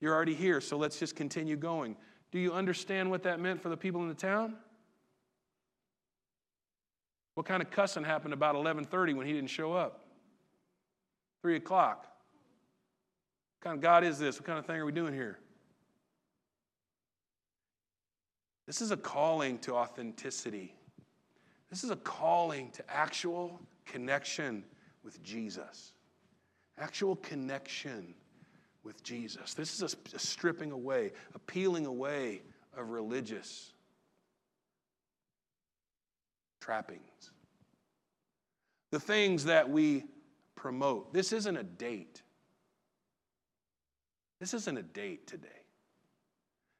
You're 0.00 0.14
already 0.14 0.34
here, 0.34 0.60
so 0.60 0.76
let's 0.76 0.98
just 0.98 1.16
continue 1.16 1.56
going. 1.56 1.96
Do 2.30 2.38
you 2.38 2.52
understand 2.52 3.10
what 3.10 3.22
that 3.22 3.40
meant 3.40 3.60
for 3.62 3.68
the 3.68 3.76
people 3.76 4.02
in 4.02 4.08
the 4.08 4.14
town? 4.14 4.56
What 7.34 7.46
kind 7.46 7.62
of 7.62 7.70
cussing 7.70 8.04
happened 8.04 8.32
about 8.32 8.54
11:30 8.54 9.14
when 9.14 9.26
he 9.26 9.32
didn't 9.32 9.50
show 9.50 9.72
up? 9.72 10.06
Three 11.42 11.56
o'clock. 11.56 12.06
What 13.58 13.70
kind 13.70 13.76
of 13.76 13.82
God 13.82 14.04
is 14.04 14.18
this? 14.18 14.38
What 14.38 14.46
kind 14.46 14.58
of 14.58 14.66
thing 14.66 14.76
are 14.76 14.84
we 14.84 14.92
doing 14.92 15.14
here? 15.14 15.38
This 18.66 18.80
is 18.80 18.90
a 18.90 18.96
calling 18.96 19.58
to 19.60 19.74
authenticity. 19.74 20.74
This 21.70 21.84
is 21.84 21.90
a 21.90 21.96
calling 21.96 22.70
to 22.72 22.84
actual 22.88 23.60
connection 23.84 24.64
with 25.02 25.22
Jesus. 25.22 25.92
Actual 26.78 27.16
connection 27.16 28.14
with 28.82 29.02
Jesus. 29.02 29.54
This 29.54 29.74
is 29.74 29.94
a, 29.94 30.16
a 30.16 30.18
stripping 30.18 30.72
away, 30.72 31.12
a 31.34 31.38
peeling 31.38 31.86
away 31.86 32.42
of 32.76 32.90
religious 32.90 33.72
trappings. 36.60 37.30
The 38.90 39.00
things 39.00 39.44
that 39.44 39.68
we 39.68 40.04
promote. 40.54 41.12
This 41.12 41.32
isn't 41.32 41.56
a 41.56 41.62
date. 41.62 42.22
This 44.40 44.54
isn't 44.54 44.78
a 44.78 44.82
date 44.82 45.26
today. 45.26 45.48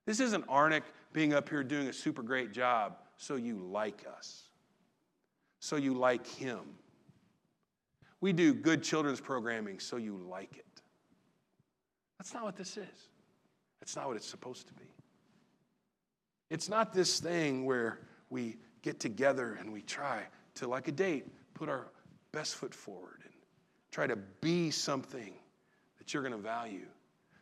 This 0.07 0.20
isn't 0.20 0.47
Arnick 0.47 0.83
being 1.14 1.33
up 1.33 1.48
here 1.48 1.64
doing 1.64 1.87
a 1.87 1.92
super 1.92 2.22
great 2.22 2.53
job 2.53 2.96
so 3.16 3.37
you 3.37 3.57
like 3.57 4.05
us, 4.18 4.48
so 5.61 5.77
you 5.77 5.94
like 5.94 6.27
him. 6.27 6.61
We 8.20 8.33
do 8.33 8.53
good 8.53 8.83
children's 8.83 9.20
programming 9.20 9.79
so 9.79 9.96
you 9.96 10.16
like 10.29 10.59
it. 10.59 10.83
That's 12.18 12.35
not 12.35 12.42
what 12.42 12.57
this 12.57 12.77
is. 12.77 13.09
That's 13.81 13.94
not 13.96 14.09
what 14.09 14.16
it's 14.16 14.29
supposed 14.29 14.66
to 14.68 14.74
be. 14.74 14.85
It's 16.50 16.68
not 16.68 16.92
this 16.92 17.20
thing 17.20 17.64
where 17.64 18.00
we 18.29 18.57
get 18.83 18.98
together 18.98 19.57
and 19.61 19.72
we 19.72 19.83
try 19.83 20.22
to, 20.57 20.66
like 20.68 20.88
a 20.88 20.92
date, 20.92 21.27
put 21.55 21.68
our 21.68 21.88
best 22.33 22.57
foot 22.57 22.74
forward 22.74 23.20
and 23.24 23.33
try 23.92 24.07
to 24.07 24.16
be 24.40 24.70
something 24.70 25.35
that 25.98 26.12
you're 26.12 26.22
going 26.22 26.35
to 26.35 26.38
value. 26.38 26.87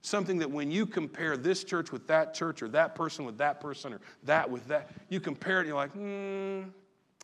Something 0.03 0.39
that 0.39 0.51
when 0.51 0.71
you 0.71 0.85
compare 0.85 1.37
this 1.37 1.63
church 1.63 1.93
with 1.93 2.09
that 2.09 2.35
church 2.35 2.61
or 2.61 2.69
that 2.69 2.97
person 2.97 3.25
with 3.25 3.39
that 3.39 3.61
person 3.61 3.95
or 3.95 4.01
that 4.25 4.51
with 4.51 4.67
that, 4.67 4.91
you 5.09 5.21
compare 5.21 5.59
it 5.59 5.61
and 5.61 5.69
you're 5.69 5.77
like, 5.77 5.93
hmm, 5.93 6.63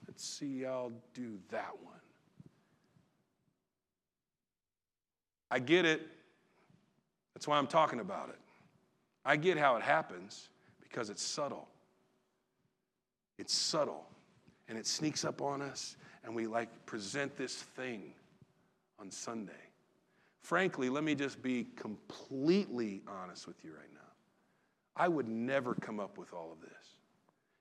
let's 0.07 0.25
see, 0.25 0.65
I'll 0.65 0.93
do 1.13 1.39
that 1.51 1.73
one. 1.83 1.95
I 5.51 5.59
get 5.59 5.85
it. 5.85 6.07
That's 7.35 7.49
why 7.49 7.59
I'm 7.59 7.67
talking 7.67 8.01
about 8.01 8.29
it. 8.29 8.39
I 9.25 9.37
get 9.37 9.59
how 9.59 9.77
it 9.77 9.83
happens 9.83 10.49
because 10.81 11.11
it's 11.11 11.23
subtle. 11.23 11.69
It's 13.39 13.55
subtle 13.55 14.07
and 14.69 14.79
it 14.79 14.87
sneaks 14.87 15.25
up 15.25 15.43
on 15.43 15.63
us 15.63 15.97
and 16.25 16.35
we 16.35 16.47
like 16.47 16.87
present 16.87 17.37
this 17.37 17.57
thing 17.57 18.13
on 19.01 19.11
Sunday. 19.11 19.68
Frankly, 20.49 20.89
let 20.89 21.05
me 21.05 21.15
just 21.15 21.43
be 21.43 21.67
completely 21.77 23.03
honest 23.07 23.47
with 23.47 23.63
you 23.63 23.71
right 23.71 23.93
now. 23.93 24.01
I 24.97 25.07
would 25.07 25.29
never 25.29 25.75
come 25.75 26.01
up 26.01 26.17
with 26.17 26.33
all 26.33 26.51
of 26.51 26.63
this. 26.63 26.97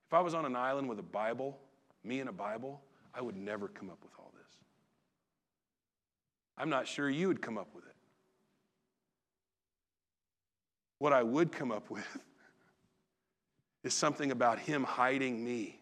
If 0.08 0.14
I 0.14 0.22
was 0.22 0.34
on 0.34 0.46
an 0.46 0.56
island 0.56 0.88
with 0.88 0.98
a 0.98 1.04
Bible, 1.04 1.60
me 2.06 2.22
and 2.22 2.30
a 2.30 2.32
Bible, 2.32 2.82
I 3.14 3.20
would 3.20 3.36
never 3.36 3.68
come 3.68 3.90
up 3.90 3.98
with 4.04 4.14
all 4.18 4.32
this. 4.38 4.60
I'm 6.58 6.70
not 6.70 6.88
sure 6.88 7.10
you 7.10 7.28
would 7.28 7.42
come 7.42 7.58
up 7.58 7.68
with 7.76 7.84
it. 7.86 7.96
What 11.00 11.12
I 11.12 11.24
would 11.24 11.52
come 11.52 11.74
up 11.74 11.90
with 11.90 12.08
is 13.84 13.94
something 13.94 14.32
about 14.32 14.60
Him 14.60 14.86
hiding 14.86 15.44
me, 15.44 15.82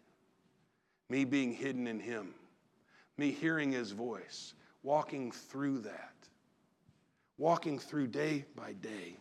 me 1.11 1.23
being 1.23 1.53
hidden 1.53 1.85
in 1.85 1.99
Him, 1.99 2.33
me 3.15 3.29
hearing 3.29 3.73
His 3.73 3.91
voice, 3.91 4.55
walking 4.81 5.31
through 5.31 5.81
that 5.81 6.14
walking 7.37 7.79
through 7.79 8.07
day 8.07 8.45
by 8.55 8.73
day. 8.73 9.17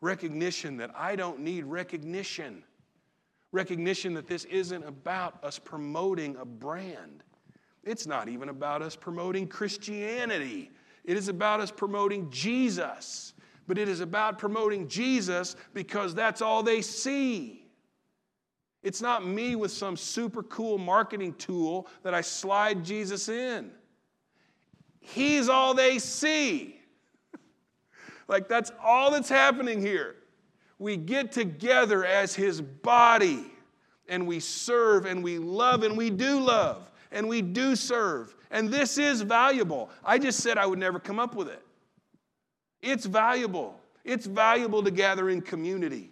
Recognition 0.00 0.76
that 0.78 0.90
I 0.96 1.16
don't 1.16 1.40
need 1.40 1.64
recognition. 1.64 2.62
Recognition 3.52 4.14
that 4.14 4.26
this 4.26 4.44
isn't 4.46 4.84
about 4.84 5.42
us 5.44 5.58
promoting 5.58 6.36
a 6.36 6.44
brand. 6.44 7.22
It's 7.84 8.06
not 8.06 8.28
even 8.28 8.48
about 8.48 8.82
us 8.82 8.96
promoting 8.96 9.46
Christianity. 9.46 10.70
It 11.04 11.16
is 11.16 11.28
about 11.28 11.60
us 11.60 11.70
promoting 11.70 12.30
Jesus. 12.30 13.34
But 13.66 13.78
it 13.78 13.88
is 13.88 14.00
about 14.00 14.38
promoting 14.38 14.88
Jesus 14.88 15.56
because 15.72 16.14
that's 16.14 16.42
all 16.42 16.62
they 16.62 16.82
see. 16.82 17.66
It's 18.82 19.00
not 19.00 19.26
me 19.26 19.56
with 19.56 19.70
some 19.70 19.96
super 19.96 20.42
cool 20.42 20.76
marketing 20.76 21.34
tool 21.34 21.88
that 22.02 22.12
I 22.12 22.20
slide 22.20 22.84
Jesus 22.84 23.30
in. 23.30 23.70
He's 25.00 25.48
all 25.48 25.72
they 25.72 25.98
see. 25.98 26.80
Like, 28.28 28.48
that's 28.48 28.72
all 28.82 29.10
that's 29.10 29.28
happening 29.28 29.80
here. 29.80 30.16
We 30.78 30.96
get 30.96 31.32
together 31.32 32.04
as 32.04 32.34
His 32.34 32.60
body 32.60 33.44
and 34.08 34.26
we 34.26 34.40
serve 34.40 35.06
and 35.06 35.22
we 35.22 35.38
love 35.38 35.82
and 35.82 35.96
we 35.96 36.10
do 36.10 36.40
love 36.40 36.90
and 37.12 37.28
we 37.28 37.42
do 37.42 37.76
serve. 37.76 38.34
And 38.50 38.68
this 38.68 38.98
is 38.98 39.22
valuable. 39.22 39.90
I 40.04 40.18
just 40.18 40.40
said 40.40 40.58
I 40.58 40.66
would 40.66 40.78
never 40.78 40.98
come 40.98 41.18
up 41.18 41.34
with 41.34 41.48
it. 41.48 41.62
It's 42.82 43.06
valuable. 43.06 43.80
It's 44.04 44.26
valuable 44.26 44.82
to 44.82 44.90
gather 44.90 45.30
in 45.30 45.40
community. 45.40 46.10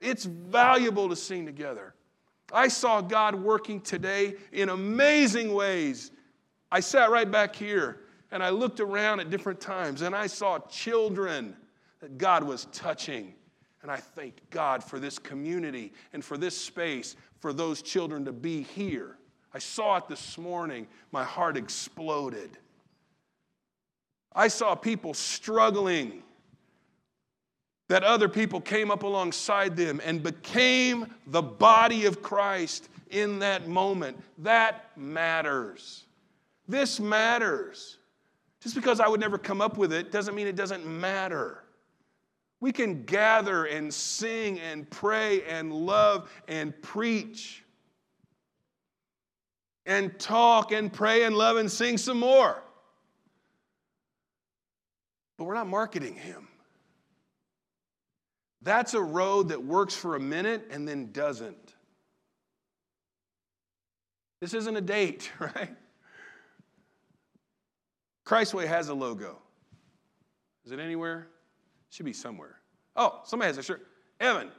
It's 0.00 0.24
valuable 0.24 1.08
to 1.08 1.16
sing 1.16 1.46
together. 1.46 1.94
I 2.52 2.68
saw 2.68 3.00
God 3.00 3.34
working 3.34 3.80
today 3.80 4.34
in 4.52 4.68
amazing 4.68 5.54
ways. 5.54 6.10
I 6.70 6.80
sat 6.80 7.10
right 7.10 7.30
back 7.30 7.56
here 7.56 8.00
and 8.34 8.42
I 8.42 8.50
looked 8.50 8.80
around 8.80 9.20
at 9.20 9.30
different 9.30 9.60
times 9.60 10.02
and 10.02 10.12
I 10.12 10.26
saw 10.26 10.58
children 10.58 11.56
that 12.00 12.18
God 12.18 12.42
was 12.42 12.66
touching. 12.72 13.32
And 13.80 13.92
I 13.92 13.98
thanked 13.98 14.50
God 14.50 14.82
for 14.82 14.98
this 14.98 15.20
community 15.20 15.92
and 16.12 16.24
for 16.24 16.36
this 16.36 16.56
space 16.56 17.14
for 17.38 17.52
those 17.52 17.80
children 17.80 18.24
to 18.24 18.32
be 18.32 18.62
here. 18.62 19.18
I 19.52 19.60
saw 19.60 19.98
it 19.98 20.08
this 20.08 20.36
morning. 20.36 20.88
My 21.12 21.22
heart 21.22 21.56
exploded. 21.56 22.58
I 24.34 24.48
saw 24.48 24.74
people 24.74 25.14
struggling, 25.14 26.24
that 27.88 28.02
other 28.02 28.28
people 28.28 28.60
came 28.60 28.90
up 28.90 29.04
alongside 29.04 29.76
them 29.76 30.00
and 30.04 30.24
became 30.24 31.06
the 31.28 31.42
body 31.42 32.06
of 32.06 32.20
Christ 32.20 32.88
in 33.10 33.38
that 33.38 33.68
moment. 33.68 34.20
That 34.38 34.90
matters. 34.96 36.04
This 36.66 36.98
matters. 36.98 37.98
Just 38.64 38.74
because 38.74 38.98
I 38.98 39.06
would 39.06 39.20
never 39.20 39.36
come 39.36 39.60
up 39.60 39.76
with 39.76 39.92
it 39.92 40.10
doesn't 40.10 40.34
mean 40.34 40.46
it 40.46 40.56
doesn't 40.56 40.86
matter. 40.86 41.62
We 42.60 42.72
can 42.72 43.04
gather 43.04 43.66
and 43.66 43.92
sing 43.92 44.58
and 44.58 44.88
pray 44.88 45.42
and 45.42 45.70
love 45.70 46.30
and 46.48 46.72
preach 46.80 47.62
and 49.84 50.18
talk 50.18 50.72
and 50.72 50.90
pray 50.90 51.24
and 51.24 51.36
love 51.36 51.58
and 51.58 51.70
sing 51.70 51.98
some 51.98 52.18
more. 52.18 52.62
But 55.36 55.44
we're 55.44 55.52
not 55.52 55.66
marketing 55.66 56.14
Him. 56.14 56.48
That's 58.62 58.94
a 58.94 59.02
road 59.02 59.50
that 59.50 59.62
works 59.62 59.94
for 59.94 60.16
a 60.16 60.20
minute 60.20 60.68
and 60.70 60.88
then 60.88 61.12
doesn't. 61.12 61.74
This 64.40 64.54
isn't 64.54 64.74
a 64.74 64.80
date, 64.80 65.30
right? 65.38 65.76
Christway 68.24 68.66
has 68.66 68.88
a 68.88 68.94
logo. 68.94 69.38
Is 70.64 70.72
it 70.72 70.78
anywhere? 70.78 71.28
Should 71.90 72.06
be 72.06 72.12
somewhere. 72.12 72.56
Oh, 72.96 73.20
somebody 73.24 73.48
has 73.48 73.58
a 73.58 73.62
shirt. 73.62 73.86
Evan. 74.20 74.50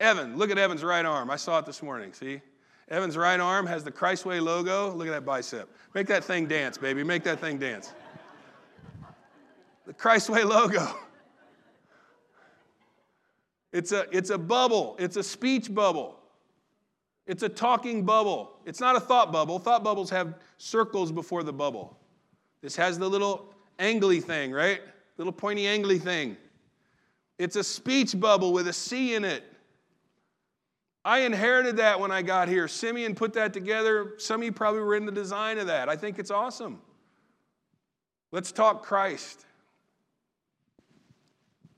Evan, 0.00 0.36
look 0.36 0.50
at 0.50 0.58
Evan's 0.58 0.82
right 0.82 1.04
arm. 1.04 1.30
I 1.30 1.36
saw 1.36 1.58
it 1.58 1.66
this 1.66 1.82
morning. 1.82 2.12
See? 2.12 2.40
Evan's 2.88 3.16
right 3.16 3.38
arm 3.38 3.66
has 3.66 3.84
the 3.84 3.92
Christway 3.92 4.42
logo. 4.42 4.92
Look 4.92 5.06
at 5.06 5.10
that 5.10 5.24
bicep. 5.24 5.68
Make 5.94 6.06
that 6.06 6.24
thing 6.24 6.46
dance, 6.46 6.78
baby. 6.78 7.04
Make 7.04 7.22
that 7.24 7.40
thing 7.40 7.58
dance. 7.58 7.92
The 9.86 9.94
Christway 9.94 10.44
logo. 10.44 10.86
It's 13.72 13.92
a, 13.92 14.06
it's 14.10 14.30
a 14.30 14.38
bubble, 14.38 14.96
it's 14.98 15.16
a 15.16 15.22
speech 15.22 15.72
bubble. 15.74 16.18
It's 17.26 17.42
a 17.42 17.48
talking 17.48 18.06
bubble. 18.06 18.52
It's 18.64 18.80
not 18.80 18.96
a 18.96 19.00
thought 19.00 19.30
bubble. 19.30 19.58
Thought 19.58 19.84
bubbles 19.84 20.08
have 20.08 20.36
circles 20.56 21.12
before 21.12 21.42
the 21.42 21.52
bubble. 21.52 21.97
This 22.60 22.76
has 22.76 22.98
the 22.98 23.08
little 23.08 23.52
angly 23.78 24.22
thing, 24.22 24.52
right? 24.52 24.80
Little 25.16 25.32
pointy 25.32 25.64
angly 25.64 26.00
thing. 26.00 26.36
It's 27.38 27.56
a 27.56 27.64
speech 27.64 28.18
bubble 28.18 28.52
with 28.52 28.68
a 28.68 28.72
C 28.72 29.14
in 29.14 29.24
it. 29.24 29.44
I 31.04 31.20
inherited 31.20 31.76
that 31.78 31.98
when 31.98 32.10
I 32.10 32.22
got 32.22 32.48
here. 32.48 32.68
Simeon 32.68 33.14
put 33.14 33.32
that 33.34 33.52
together. 33.52 34.14
Some 34.18 34.40
of 34.40 34.44
you 34.44 34.52
probably 34.52 34.80
were 34.80 34.96
in 34.96 35.06
the 35.06 35.12
design 35.12 35.58
of 35.58 35.68
that. 35.68 35.88
I 35.88 35.96
think 35.96 36.18
it's 36.18 36.30
awesome. 36.30 36.80
Let's 38.30 38.52
talk 38.52 38.82
Christ. 38.82 39.46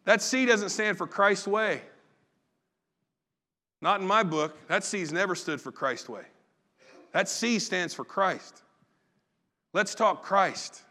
That 0.04 0.22
C 0.22 0.46
doesn't 0.46 0.70
stand 0.70 0.98
for 0.98 1.06
Christ's 1.06 1.46
way. 1.46 1.82
Not 3.80 4.00
in 4.00 4.06
my 4.06 4.22
book. 4.22 4.56
That 4.66 4.82
C's 4.82 5.12
never 5.12 5.34
stood 5.34 5.60
for 5.60 5.70
Christ's 5.70 6.08
way. 6.08 6.24
That 7.12 7.28
C 7.28 7.58
stands 7.58 7.94
for 7.94 8.04
Christ. 8.04 8.62
Let's 9.72 9.94
talk 9.94 10.22
Christ. 10.22 10.83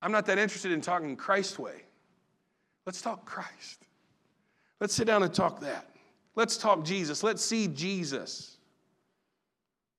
I'm 0.00 0.10
not 0.12 0.26
that 0.26 0.38
interested 0.38 0.72
in 0.72 0.80
talking 0.80 1.16
Christ's 1.16 1.58
way. 1.58 1.82
Let's 2.84 3.00
talk 3.00 3.24
Christ. 3.24 3.86
Let's 4.80 4.94
sit 4.94 5.06
down 5.06 5.22
and 5.22 5.32
talk 5.32 5.60
that. 5.60 5.88
Let's 6.34 6.56
talk 6.56 6.84
Jesus. 6.84 7.22
Let's 7.22 7.44
see 7.44 7.68
Jesus. 7.68 8.56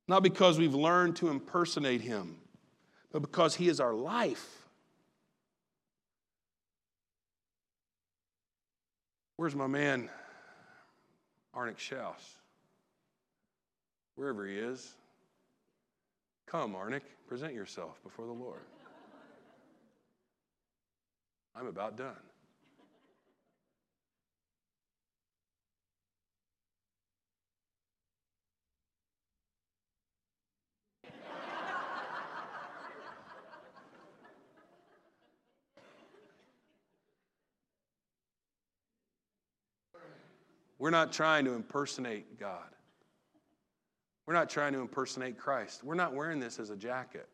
Not 0.07 0.23
because 0.23 0.57
we've 0.57 0.75
learned 0.75 1.15
to 1.17 1.29
impersonate 1.29 2.01
him, 2.01 2.36
but 3.12 3.21
because 3.21 3.55
he 3.55 3.69
is 3.69 3.79
our 3.79 3.93
life. 3.93 4.67
Where's 9.38 9.55
my 9.55 9.67
man, 9.67 10.09
Arnick 11.55 11.77
Schaus? 11.77 12.38
Wherever 14.15 14.45
he 14.45 14.55
is. 14.55 14.93
Come, 16.45 16.75
Arnick, 16.75 17.01
present 17.27 17.53
yourself 17.53 18.01
before 18.03 18.25
the 18.25 18.32
Lord. 18.32 18.62
I'm 21.56 21.67
about 21.67 21.97
done. 21.97 22.15
We're 40.84 40.89
not 40.89 41.13
trying 41.13 41.45
to 41.45 41.53
impersonate 41.53 42.38
God. 42.38 42.65
We're 44.25 44.33
not 44.33 44.49
trying 44.49 44.73
to 44.73 44.79
impersonate 44.79 45.38
Christ. 45.38 45.83
We're 45.83 45.95
not 45.95 46.13
wearing 46.13 46.39
this 46.39 46.59
as 46.59 46.69
a 46.69 46.77
jacket. 46.77 47.27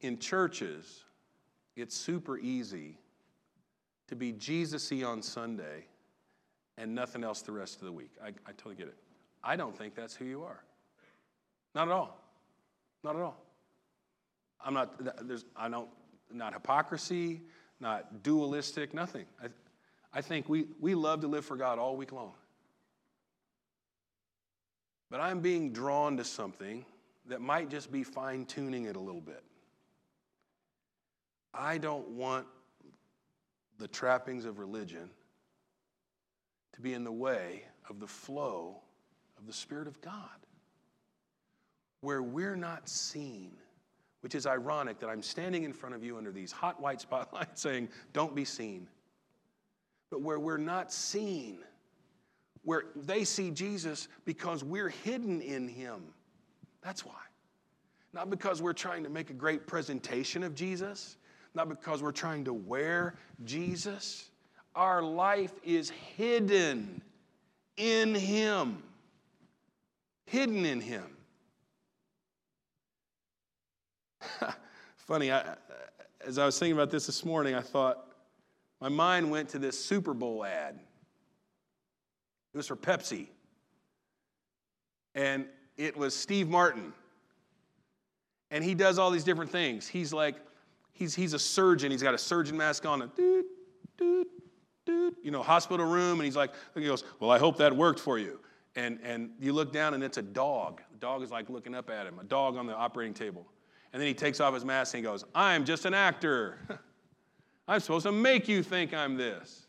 In 0.00 0.18
churches, 0.18 1.04
it's 1.74 1.96
super 1.96 2.38
easy 2.38 2.98
to 4.06 4.14
be 4.14 4.32
Jesus 4.32 4.90
y 4.92 5.02
on 5.02 5.22
Sunday 5.22 5.86
and 6.76 6.94
nothing 6.94 7.24
else 7.24 7.42
the 7.42 7.52
rest 7.52 7.80
of 7.80 7.86
the 7.86 7.92
week. 7.92 8.12
I, 8.22 8.28
I 8.28 8.52
totally 8.56 8.76
get 8.76 8.86
it. 8.86 8.96
I 9.42 9.56
don't 9.56 9.76
think 9.76 9.96
that's 9.96 10.14
who 10.14 10.24
you 10.24 10.44
are. 10.44 10.62
Not 11.74 11.88
at 11.88 11.94
all. 11.94 12.20
Not 13.02 13.16
at 13.16 13.22
all. 13.22 13.44
I'm 14.64 14.74
not, 14.74 15.26
there's, 15.26 15.44
I 15.56 15.68
don't, 15.68 15.88
not 16.32 16.52
hypocrisy, 16.52 17.42
not 17.80 18.22
dualistic, 18.22 18.92
nothing. 18.94 19.26
I, 19.42 19.48
I 20.12 20.20
think 20.20 20.48
we, 20.48 20.66
we 20.80 20.94
love 20.94 21.20
to 21.20 21.28
live 21.28 21.44
for 21.44 21.56
God 21.56 21.78
all 21.78 21.96
week 21.96 22.12
long. 22.12 22.32
But 25.10 25.20
I'm 25.20 25.40
being 25.40 25.72
drawn 25.72 26.16
to 26.16 26.24
something 26.24 26.84
that 27.28 27.40
might 27.40 27.70
just 27.70 27.90
be 27.90 28.02
fine 28.02 28.44
tuning 28.44 28.84
it 28.84 28.96
a 28.96 29.00
little 29.00 29.20
bit. 29.20 29.42
I 31.54 31.78
don't 31.78 32.08
want 32.10 32.46
the 33.78 33.88
trappings 33.88 34.44
of 34.44 34.58
religion 34.58 35.10
to 36.74 36.80
be 36.80 36.94
in 36.94 37.04
the 37.04 37.12
way 37.12 37.64
of 37.88 38.00
the 38.00 38.06
flow 38.06 38.80
of 39.38 39.46
the 39.46 39.52
Spirit 39.52 39.88
of 39.88 40.00
God, 40.00 40.28
where 42.00 42.22
we're 42.22 42.56
not 42.56 42.88
seen 42.88 43.52
which 44.20 44.34
is 44.34 44.46
ironic 44.46 44.98
that 45.00 45.08
I'm 45.08 45.22
standing 45.22 45.64
in 45.64 45.72
front 45.72 45.94
of 45.94 46.02
you 46.02 46.16
under 46.16 46.32
these 46.32 46.52
hot 46.52 46.80
white 46.80 47.00
spotlights 47.02 47.60
saying, 47.62 47.88
Don't 48.12 48.34
be 48.34 48.44
seen. 48.44 48.88
But 50.10 50.22
where 50.22 50.38
we're 50.38 50.56
not 50.56 50.92
seen, 50.92 51.58
where 52.64 52.84
they 52.96 53.24
see 53.24 53.50
Jesus 53.50 54.08
because 54.24 54.64
we're 54.64 54.88
hidden 54.88 55.40
in 55.40 55.68
Him. 55.68 56.02
That's 56.82 57.04
why. 57.04 57.12
Not 58.12 58.30
because 58.30 58.62
we're 58.62 58.72
trying 58.72 59.04
to 59.04 59.10
make 59.10 59.30
a 59.30 59.34
great 59.34 59.66
presentation 59.66 60.42
of 60.42 60.54
Jesus, 60.54 61.16
not 61.54 61.68
because 61.68 62.02
we're 62.02 62.12
trying 62.12 62.44
to 62.44 62.52
wear 62.52 63.16
Jesus. 63.44 64.30
Our 64.74 65.02
life 65.02 65.52
is 65.62 65.90
hidden 66.16 67.02
in 67.76 68.14
Him. 68.14 68.82
Hidden 70.24 70.64
in 70.64 70.80
Him. 70.80 71.17
Funny, 74.96 75.32
I, 75.32 75.54
as 76.26 76.38
I 76.38 76.44
was 76.44 76.58
thinking 76.58 76.74
about 76.74 76.90
this 76.90 77.06
this 77.06 77.24
morning, 77.24 77.54
I 77.54 77.60
thought 77.60 78.04
my 78.80 78.88
mind 78.88 79.30
went 79.30 79.48
to 79.50 79.58
this 79.58 79.82
Super 79.82 80.14
Bowl 80.14 80.44
ad. 80.44 80.78
It 82.54 82.56
was 82.56 82.66
for 82.66 82.76
Pepsi. 82.76 83.28
And 85.14 85.46
it 85.76 85.96
was 85.96 86.14
Steve 86.14 86.48
Martin. 86.48 86.92
And 88.50 88.64
he 88.64 88.74
does 88.74 88.98
all 88.98 89.10
these 89.10 89.24
different 89.24 89.50
things. 89.50 89.86
He's 89.86 90.12
like, 90.12 90.36
he's, 90.92 91.14
he's 91.14 91.34
a 91.34 91.38
surgeon. 91.38 91.90
He's 91.90 92.02
got 92.02 92.14
a 92.14 92.18
surgeon 92.18 92.56
mask 92.56 92.86
on, 92.86 93.02
a 93.02 93.06
doot, 93.08 93.46
doot, 93.96 94.28
doot, 94.86 95.16
you 95.22 95.30
know, 95.30 95.42
hospital 95.42 95.86
room. 95.86 96.18
And 96.18 96.24
he's 96.24 96.36
like, 96.36 96.52
he 96.74 96.84
goes, 96.84 97.04
Well, 97.20 97.30
I 97.30 97.38
hope 97.38 97.58
that 97.58 97.74
worked 97.74 98.00
for 98.00 98.18
you. 98.18 98.40
And, 98.76 98.98
and 99.02 99.30
you 99.40 99.52
look 99.52 99.72
down 99.72 99.94
and 99.94 100.02
it's 100.04 100.18
a 100.18 100.22
dog. 100.22 100.82
The 100.92 100.98
dog 100.98 101.22
is 101.22 101.30
like 101.30 101.50
looking 101.50 101.74
up 101.74 101.90
at 101.90 102.06
him, 102.06 102.18
a 102.18 102.24
dog 102.24 102.56
on 102.56 102.66
the 102.66 102.74
operating 102.74 103.14
table. 103.14 103.46
And 103.92 104.00
then 104.00 104.06
he 104.06 104.14
takes 104.14 104.40
off 104.40 104.54
his 104.54 104.64
mask 104.64 104.94
and 104.94 105.04
he 105.04 105.10
goes, 105.10 105.24
I'm 105.34 105.64
just 105.64 105.84
an 105.84 105.94
actor. 105.94 106.58
I'm 107.68 107.80
supposed 107.80 108.06
to 108.06 108.12
make 108.12 108.48
you 108.48 108.62
think 108.62 108.94
I'm 108.94 109.16
this. 109.16 109.66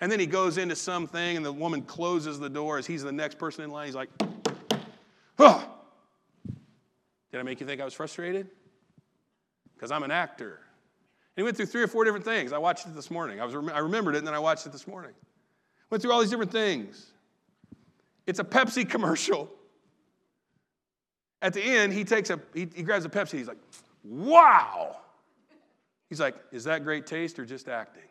And 0.00 0.12
then 0.12 0.20
he 0.20 0.26
goes 0.26 0.58
into 0.58 0.76
something 0.76 1.36
and 1.36 1.44
the 1.44 1.52
woman 1.52 1.82
closes 1.82 2.38
the 2.38 2.48
door 2.48 2.78
as 2.78 2.86
he's 2.86 3.02
the 3.02 3.12
next 3.12 3.38
person 3.38 3.64
in 3.64 3.70
line. 3.70 3.86
He's 3.86 3.94
like, 3.94 4.10
oh. 5.38 5.74
Did 7.30 7.40
I 7.40 7.42
make 7.42 7.60
you 7.60 7.66
think 7.66 7.80
I 7.80 7.84
was 7.84 7.94
frustrated? 7.94 8.48
Because 9.74 9.90
I'm 9.90 10.02
an 10.02 10.10
actor. 10.10 10.60
And 11.36 11.42
he 11.42 11.42
went 11.42 11.56
through 11.56 11.66
three 11.66 11.82
or 11.82 11.88
four 11.88 12.04
different 12.04 12.24
things. 12.24 12.52
I 12.52 12.58
watched 12.58 12.86
it 12.86 12.94
this 12.94 13.10
morning. 13.10 13.40
I, 13.40 13.44
was, 13.44 13.54
I 13.54 13.78
remembered 13.78 14.14
it 14.14 14.18
and 14.18 14.26
then 14.26 14.34
I 14.34 14.38
watched 14.38 14.66
it 14.66 14.72
this 14.72 14.86
morning. 14.86 15.12
Went 15.90 16.02
through 16.02 16.12
all 16.12 16.20
these 16.20 16.30
different 16.30 16.52
things. 16.52 17.12
It's 18.26 18.38
a 18.38 18.44
Pepsi 18.44 18.88
commercial. 18.90 19.50
At 21.40 21.52
the 21.52 21.62
end, 21.62 21.92
he 21.92 22.04
takes 22.04 22.30
a 22.30 22.40
he, 22.52 22.68
he 22.74 22.82
grabs 22.82 23.04
a 23.04 23.08
Pepsi. 23.08 23.38
He's 23.38 23.48
like, 23.48 23.58
"Wow!" 24.02 24.96
He's 26.08 26.20
like, 26.20 26.34
"Is 26.50 26.64
that 26.64 26.84
great 26.84 27.06
taste 27.06 27.38
or 27.38 27.44
just 27.44 27.68
acting?" 27.68 28.02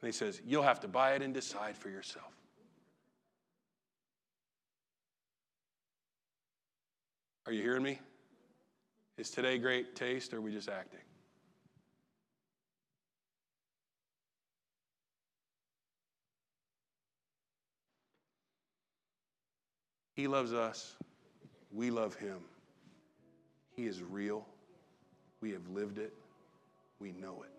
And 0.00 0.08
he 0.08 0.12
says, 0.12 0.40
"You'll 0.46 0.62
have 0.62 0.80
to 0.80 0.88
buy 0.88 1.14
it 1.14 1.22
and 1.22 1.34
decide 1.34 1.76
for 1.76 1.90
yourself." 1.90 2.32
Are 7.46 7.52
you 7.52 7.62
hearing 7.62 7.82
me? 7.82 7.98
Is 9.16 9.30
today 9.30 9.58
great 9.58 9.96
taste 9.96 10.32
or 10.34 10.36
are 10.36 10.40
we 10.40 10.52
just 10.52 10.68
acting? 10.68 11.00
He 20.18 20.26
loves 20.26 20.52
us. 20.52 20.96
We 21.72 21.92
love 21.92 22.16
him. 22.16 22.38
He 23.76 23.86
is 23.86 24.02
real. 24.02 24.44
We 25.40 25.52
have 25.52 25.68
lived 25.68 25.98
it. 25.98 26.12
We 26.98 27.12
know 27.12 27.44
it. 27.44 27.52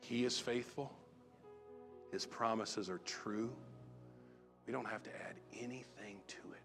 He 0.00 0.24
is 0.24 0.40
faithful. 0.40 0.92
His 2.10 2.26
promises 2.26 2.90
are 2.90 2.98
true. 3.04 3.52
We 4.66 4.72
don't 4.72 4.88
have 4.88 5.04
to 5.04 5.10
add 5.10 5.36
anything 5.60 6.16
to 6.26 6.38
it. 6.54 6.64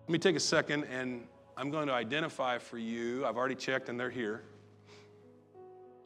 Let 0.00 0.08
me 0.08 0.18
take 0.18 0.34
a 0.34 0.40
second 0.40 0.82
and 0.90 1.28
I'm 1.56 1.70
going 1.70 1.86
to 1.86 1.94
identify 1.94 2.58
for 2.58 2.76
you. 2.76 3.24
I've 3.24 3.36
already 3.36 3.54
checked 3.54 3.88
and 3.88 3.98
they're 3.98 4.10
here. 4.10 4.42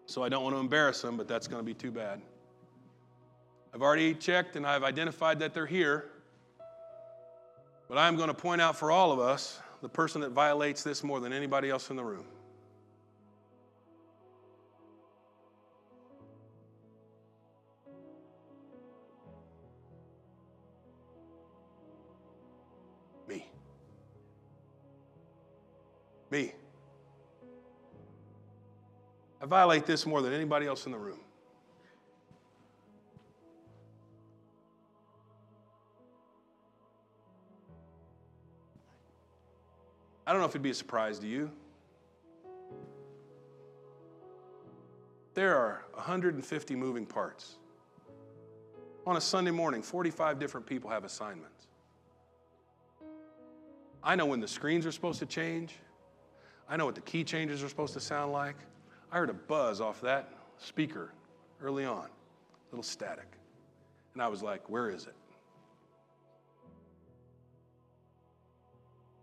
So 0.07 0.23
I 0.23 0.29
don't 0.29 0.45
want 0.45 0.55
to 0.55 0.61
embarrass 0.61 1.03
them, 1.03 1.17
but 1.17 1.27
that's 1.27 1.49
going 1.49 1.61
to 1.61 1.67
be 1.67 1.75
too 1.75 1.91
bad. 1.91 2.21
I've 3.75 3.83
already 3.83 4.15
checked 4.15 4.57
and 4.57 4.67
I've 4.67 4.85
identified 4.85 5.41
that 5.41 5.55
they're 5.55 5.67
here. 5.67 6.07
But 7.89 7.99
I'm 7.99 8.17
going 8.17 8.29
to 8.29 8.35
point 8.35 8.61
out 8.61 8.77
for 8.77 8.91
all 8.91 9.11
of 9.11 9.19
us 9.19 9.61
the 9.83 9.89
person 9.89 10.21
that 10.21 10.31
violates 10.31 10.83
this 10.83 11.03
more 11.03 11.21
than 11.21 11.33
anybody 11.33 11.71
else 11.71 11.91
in 11.91 11.97
the 11.97 12.05
room. 12.05 12.25
I 29.41 29.47
violate 29.47 29.87
this 29.87 30.05
more 30.05 30.21
than 30.21 30.33
anybody 30.33 30.67
else 30.67 30.87
in 30.87 30.93
the 30.93 30.99
room. 30.99 31.21
I 40.27 40.33
don't 40.33 40.41
know 40.41 40.47
if 40.47 40.53
it'd 40.53 40.63
be 40.63 40.71
a 40.71 40.75
surprise 40.75 41.19
to 41.21 41.27
you. 41.27 41.51
There 45.35 45.57
are 45.57 45.85
150 45.95 46.77
moving 46.77 47.07
parts. 47.07 47.57
On 49.07 49.17
a 49.17 49.21
Sunday 49.21 49.51
morning, 49.51 49.83
45 49.83 50.39
different 50.39 50.67
people 50.67 50.91
have 50.91 51.05
assignments. 51.05 51.67
I 54.05 54.15
know 54.17 54.27
when 54.27 54.41
the 54.41 54.49
screens 54.49 54.87
are 54.87 54.93
supposed 54.93 55.19
to 55.21 55.27
change. 55.27 55.77
I 56.69 56.77
know 56.77 56.85
what 56.85 56.95
the 56.95 57.01
key 57.01 57.25
changes 57.25 57.63
are 57.63 57.69
supposed 57.69 57.95
to 57.95 58.01
sound 58.01 58.33
like. 58.33 58.57
I 59.13 59.17
heard 59.17 59.31
a 59.31 59.35
buzz 59.35 59.81
off 59.81 60.01
that 60.03 60.33
speaker 60.59 61.13
early 61.61 61.85
on, 61.85 62.05
a 62.05 62.71
little 62.71 62.83
static. 62.83 63.27
And 64.15 64.23
I 64.23 64.29
was 64.29 64.43
like, 64.43 64.69
where 64.69 64.89
is 64.89 65.07
it? 65.07 65.15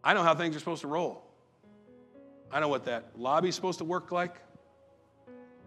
I 0.03 0.13
know 0.13 0.23
how 0.23 0.35
things 0.35 0.55
are 0.55 0.59
supposed 0.59 0.81
to 0.81 0.87
roll. 0.87 1.23
I 2.51 2.59
know 2.59 2.69
what 2.69 2.85
that 2.85 3.11
lobby's 3.17 3.55
supposed 3.55 3.79
to 3.79 3.85
work 3.85 4.11
like. 4.11 4.35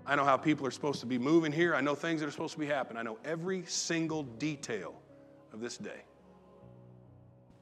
I 0.06 0.16
know 0.16 0.24
how 0.24 0.36
people 0.36 0.66
are 0.66 0.70
supposed 0.70 1.00
to 1.00 1.06
be 1.06 1.18
moving 1.18 1.52
here. 1.52 1.74
I 1.74 1.80
know 1.82 1.94
things 1.94 2.20
that 2.20 2.26
are 2.26 2.30
supposed 2.30 2.54
to 2.54 2.58
be 2.58 2.66
happening. 2.66 2.98
I 2.98 3.02
know 3.02 3.18
every 3.24 3.64
single 3.66 4.22
detail 4.22 4.94
of 5.52 5.60
this 5.60 5.76
day. 5.76 6.02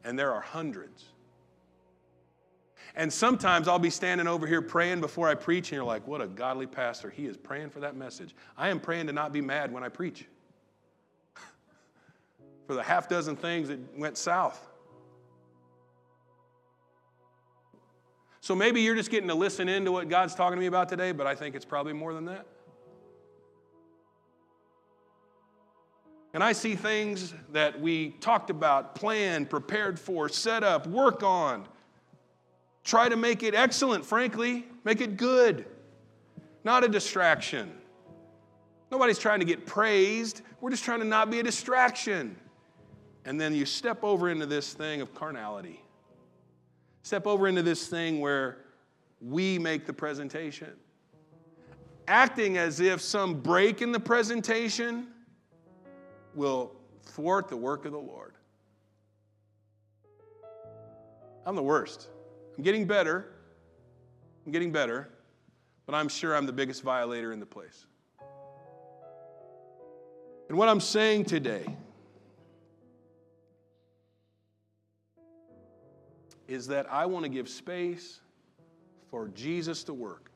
And 0.05 0.19
there 0.19 0.33
are 0.33 0.41
hundreds 0.41 1.05
and 2.99 3.13
sometimes 3.13 3.69
I'll 3.69 3.79
be 3.79 3.91
standing 3.91 4.27
over 4.27 4.45
here 4.45 4.61
praying 4.61 5.01
before 5.01 5.29
I 5.29 5.37
preach, 5.37 5.69
and 5.69 5.77
you're 5.77 5.85
like, 5.85 6.05
what 6.09 6.21
a 6.21 6.27
godly 6.27 6.67
pastor. 6.67 7.09
He 7.09 7.27
is 7.27 7.37
praying 7.37 7.71
for 7.71 7.79
that 7.79 7.95
message. 7.95 8.35
I 8.57 8.71
am 8.71 8.81
praying 8.81 9.07
to 9.07 9.13
not 9.13 9.33
be 9.33 9.41
mad 9.41 9.73
when 9.73 9.85
I 9.85 9.89
preach 9.89 10.27
for 12.67 12.75
the 12.75 12.83
half 12.83 13.09
dozen 13.09 13.37
things 13.37 13.69
that 13.69 13.79
went 13.97 14.19
south. 14.19 14.67
So 18.41 18.57
maybe 18.57 18.83
you're 18.83 18.97
just 18.97 19.13
getting 19.13 19.29
to 19.29 19.35
listen 19.35 19.69
into 19.69 19.93
what 19.93 20.09
God's 20.09 20.35
talking 20.35 20.57
to 20.57 20.61
me 20.61 20.67
about 20.67 20.89
today, 20.89 21.13
but 21.13 21.25
I 21.25 21.37
think 21.37 21.55
it's 21.55 21.65
probably 21.65 21.93
more 21.93 22.13
than 22.13 22.25
that. 22.25 22.47
And 26.35 26.43
I 26.43 26.53
see 26.53 26.75
things 26.75 27.33
that 27.53 27.81
we 27.81 28.11
talked 28.21 28.51
about, 28.51 28.97
planned, 28.97 29.51
prepared 29.51 30.01
for, 30.01 30.29
set 30.29 30.65
up, 30.65 30.89
work 30.89 31.23
on 31.23 31.69
Try 32.89 33.11
to 33.11 33.17
make 33.17 33.43
it 33.43 33.55
excellent, 33.55 34.03
frankly. 34.03 34.65
Make 34.83 35.03
it 35.03 35.19
good, 35.19 35.67
not 36.65 36.85
a 36.85 36.89
distraction. 36.89 37.71
Nobody's 38.91 39.19
trying 39.19 39.41
to 39.41 39.45
get 39.45 39.67
praised. 39.67 40.41
We're 40.63 40.71
just 40.71 40.85
trying 40.85 41.01
to 41.01 41.05
not 41.05 41.31
be 41.31 41.39
a 41.39 41.43
distraction. 41.43 42.35
And 43.27 43.39
then 43.39 43.55
you 43.55 43.67
step 43.67 44.03
over 44.03 44.31
into 44.31 44.47
this 44.47 44.73
thing 44.73 45.03
of 45.03 45.15
carnality. 45.15 45.85
Step 47.03 47.27
over 47.27 47.47
into 47.47 47.63
this 47.63 47.89
thing 47.89 48.21
where 48.21 48.57
we 49.21 49.59
make 49.59 49.85
the 49.85 49.93
presentation. 49.93 50.73
Acting 52.07 52.57
as 52.57 52.81
if 52.81 53.03
some 53.03 53.35
break 53.35 53.83
in 53.83 53.93
the 53.93 54.01
presentation 54.01 55.09
will 56.35 56.73
thwart 57.03 57.49
the 57.49 57.57
work 57.59 57.85
of 57.85 57.93
the 57.93 57.99
Lord. 57.99 58.33
I'm 61.45 61.55
the 61.55 61.63
worst. 61.63 62.09
I'm 62.59 62.65
getting 62.65 62.87
better. 62.87 63.25
I'm 64.45 64.51
getting 64.51 64.73
better, 64.73 65.09
but 65.87 65.95
I'm 65.95 66.09
sure 66.09 66.35
I'm 66.35 66.45
the 66.45 66.53
biggest 66.53 66.83
violator 66.83 67.33
in 67.33 67.39
the 67.39 67.47
place. 67.47 67.87
And 70.49 70.59
what 70.59 70.69
I'm 70.69 70.81
saying 70.81 71.27
today 71.27 71.65
is 76.49 76.67
that 76.67 76.91
I 76.93 77.07
want 77.07 77.25
to 77.25 77.29
give 77.29 77.49
space 77.49 78.21
for 79.09 79.29
Jesus 79.29 79.85
to 79.85 79.95
work. 79.95 80.33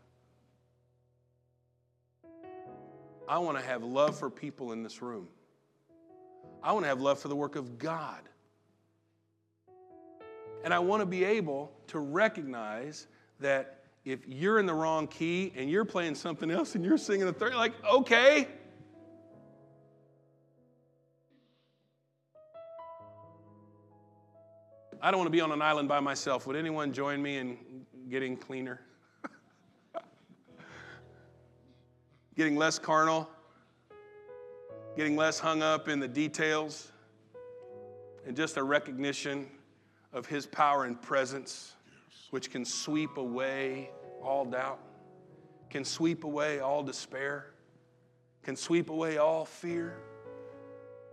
I 3.28 3.38
want 3.38 3.58
to 3.58 3.64
have 3.64 3.82
love 3.82 4.16
for 4.16 4.30
people 4.30 4.70
in 4.70 4.84
this 4.84 5.02
room. 5.02 5.26
I 6.62 6.72
want 6.72 6.84
to 6.84 6.88
have 6.88 7.00
love 7.00 7.18
for 7.18 7.28
the 7.28 7.36
work 7.36 7.56
of 7.56 7.78
God. 7.78 8.20
And 10.64 10.72
I 10.72 10.78
want 10.78 11.00
to 11.00 11.06
be 11.06 11.24
able 11.24 11.72
to 11.88 11.98
recognize 11.98 13.08
that 13.40 13.82
if 14.04 14.20
you're 14.26 14.58
in 14.58 14.66
the 14.66 14.74
wrong 14.74 15.06
key 15.06 15.52
and 15.56 15.70
you're 15.70 15.84
playing 15.84 16.14
something 16.14 16.50
else 16.50 16.74
and 16.74 16.84
you're 16.84 16.98
singing 16.98 17.26
the 17.26 17.32
third, 17.32 17.54
like, 17.54 17.72
okay. 17.84 18.48
I 25.00 25.10
don't 25.10 25.18
want 25.18 25.26
to 25.26 25.32
be 25.32 25.40
on 25.40 25.50
an 25.50 25.62
island 25.62 25.88
by 25.88 26.00
myself. 26.00 26.46
Would 26.46 26.56
anyone 26.56 26.92
join 26.92 27.20
me 27.20 27.38
in 27.38 27.58
getting 28.08 28.36
cleaner? 28.36 28.80
getting 32.36 32.56
less 32.56 32.78
carnal? 32.78 33.28
Getting 34.96 35.16
less 35.16 35.40
hung 35.40 35.62
up 35.62 35.88
in 35.88 35.98
the 35.98 36.06
details? 36.06 36.92
And 38.26 38.36
just 38.36 38.56
a 38.56 38.62
recognition 38.62 39.48
of 40.12 40.26
His 40.26 40.46
power 40.46 40.84
and 40.84 41.00
presence, 41.00 41.74
which 42.30 42.50
can 42.50 42.64
sweep 42.64 43.16
away 43.16 43.90
all 44.22 44.44
doubt, 44.44 44.80
can 45.70 45.84
sweep 45.84 46.24
away 46.24 46.60
all 46.60 46.82
despair, 46.82 47.46
can 48.42 48.56
sweep 48.56 48.90
away 48.90 49.18
all 49.18 49.44
fear. 49.44 49.96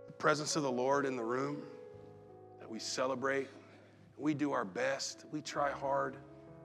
The 0.06 0.12
presence 0.12 0.56
of 0.56 0.62
the 0.62 0.72
Lord 0.72 1.06
in 1.06 1.16
the 1.16 1.24
room 1.24 1.62
that 2.58 2.70
we 2.70 2.78
celebrate. 2.78 3.48
We 4.16 4.34
do 4.34 4.52
our 4.52 4.66
best, 4.66 5.24
we 5.32 5.40
try 5.40 5.70
hard. 5.70 6.16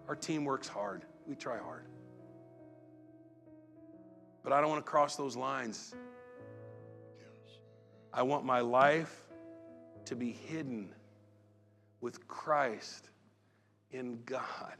Our 0.08 0.16
team 0.16 0.44
works 0.44 0.68
hard, 0.68 1.06
we 1.26 1.36
try 1.36 1.58
hard. 1.58 1.86
But 4.44 4.54
I 4.54 4.62
don't 4.62 4.70
want 4.70 4.86
to 4.86 4.90
cross 4.90 5.16
those 5.16 5.36
lines. 5.36 5.96
I 8.14 8.22
want 8.22 8.46
my 8.46 8.60
life 8.60 9.24
to 10.06 10.16
be 10.16 10.32
hidden 10.32 10.94
with 12.06 12.28
Christ 12.28 13.10
in 13.90 14.20
God. 14.28 14.76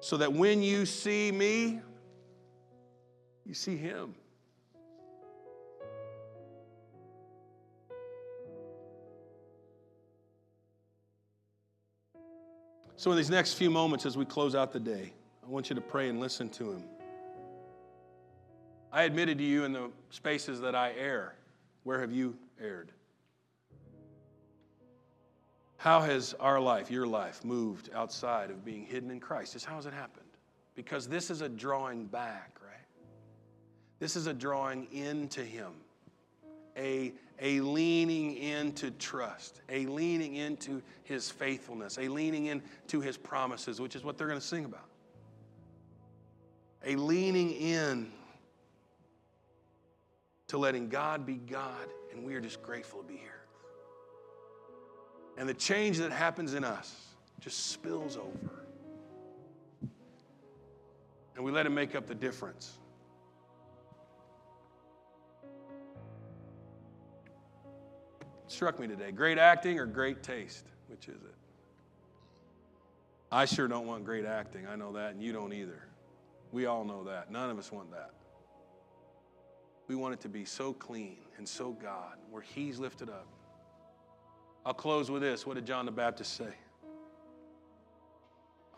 So 0.00 0.18
that 0.18 0.30
when 0.30 0.62
you 0.62 0.84
see 0.84 1.32
me, 1.32 1.80
you 3.46 3.54
see 3.54 3.78
Him. 3.78 4.14
So, 12.96 13.10
in 13.10 13.16
these 13.16 13.30
next 13.30 13.54
few 13.54 13.70
moments 13.70 14.04
as 14.04 14.14
we 14.14 14.26
close 14.26 14.54
out 14.54 14.74
the 14.74 14.78
day, 14.78 15.14
I 15.42 15.48
want 15.48 15.70
you 15.70 15.74
to 15.74 15.80
pray 15.80 16.10
and 16.10 16.20
listen 16.20 16.50
to 16.50 16.72
Him. 16.72 16.84
I 18.92 19.04
admitted 19.04 19.38
to 19.38 19.44
you 19.44 19.64
in 19.64 19.72
the 19.72 19.90
spaces 20.10 20.60
that 20.60 20.74
I 20.74 20.92
err. 20.98 21.34
Where 21.84 21.98
have 22.02 22.12
you 22.12 22.36
erred? 22.60 22.92
How 25.82 26.00
has 26.02 26.32
our 26.38 26.60
life, 26.60 26.92
your 26.92 27.08
life, 27.08 27.44
moved 27.44 27.90
outside 27.92 28.50
of 28.50 28.64
being 28.64 28.84
hidden 28.84 29.10
in 29.10 29.18
Christ? 29.18 29.54
Just 29.54 29.64
how 29.64 29.74
has 29.74 29.84
it 29.84 29.92
happened? 29.92 30.28
Because 30.76 31.08
this 31.08 31.28
is 31.28 31.40
a 31.40 31.48
drawing 31.48 32.04
back, 32.04 32.56
right? 32.64 32.86
This 33.98 34.14
is 34.14 34.28
a 34.28 34.32
drawing 34.32 34.86
into 34.92 35.42
Him, 35.42 35.72
a, 36.76 37.12
a 37.40 37.60
leaning 37.62 38.36
into 38.36 38.92
trust, 38.92 39.60
a 39.68 39.86
leaning 39.86 40.36
into 40.36 40.80
His 41.02 41.32
faithfulness, 41.32 41.98
a 41.98 42.06
leaning 42.06 42.46
into 42.46 43.00
His 43.00 43.16
promises, 43.16 43.80
which 43.80 43.96
is 43.96 44.04
what 44.04 44.16
they're 44.16 44.28
going 44.28 44.38
to 44.38 44.46
sing 44.46 44.64
about. 44.64 44.86
A 46.86 46.94
leaning 46.94 47.50
in 47.50 48.12
to 50.46 50.58
letting 50.58 50.88
God 50.88 51.26
be 51.26 51.34
God, 51.34 51.88
and 52.12 52.22
we 52.22 52.36
are 52.36 52.40
just 52.40 52.62
grateful 52.62 53.02
to 53.02 53.08
be 53.08 53.16
here. 53.16 53.31
And 55.36 55.48
the 55.48 55.54
change 55.54 55.98
that 55.98 56.12
happens 56.12 56.54
in 56.54 56.64
us 56.64 56.94
just 57.40 57.70
spills 57.70 58.16
over. 58.16 58.64
And 61.34 61.44
we 61.44 61.50
let 61.50 61.66
Him 61.66 61.74
make 61.74 61.94
up 61.94 62.06
the 62.06 62.14
difference. 62.14 62.78
It 68.20 68.52
struck 68.52 68.78
me 68.78 68.86
today 68.86 69.10
great 69.12 69.38
acting 69.38 69.78
or 69.78 69.86
great 69.86 70.22
taste? 70.22 70.66
Which 70.88 71.08
is 71.08 71.22
it? 71.22 71.34
I 73.30 73.46
sure 73.46 73.66
don't 73.66 73.86
want 73.86 74.04
great 74.04 74.26
acting. 74.26 74.66
I 74.66 74.76
know 74.76 74.92
that, 74.92 75.14
and 75.14 75.22
you 75.22 75.32
don't 75.32 75.54
either. 75.54 75.82
We 76.52 76.66
all 76.66 76.84
know 76.84 77.04
that. 77.04 77.30
None 77.30 77.48
of 77.48 77.58
us 77.58 77.72
want 77.72 77.90
that. 77.92 78.10
We 79.88 79.96
want 79.96 80.12
it 80.12 80.20
to 80.20 80.28
be 80.28 80.44
so 80.44 80.74
clean 80.74 81.16
and 81.38 81.48
so 81.48 81.72
God, 81.72 82.18
where 82.30 82.42
He's 82.42 82.78
lifted 82.78 83.08
up. 83.08 83.26
I'll 84.64 84.74
close 84.74 85.10
with 85.10 85.22
this. 85.22 85.46
What 85.46 85.54
did 85.54 85.66
John 85.66 85.86
the 85.86 85.92
Baptist 85.92 86.36
say? 86.36 86.54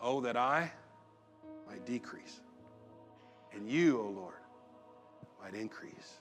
Oh, 0.01 0.21
that 0.21 0.37
I 0.37 0.71
might 1.67 1.85
decrease, 1.87 2.41
and 3.53 3.69
you, 3.69 3.99
O 3.99 4.03
oh 4.03 4.11
Lord, 4.11 4.35
might 5.43 5.55
increase. 5.55 6.21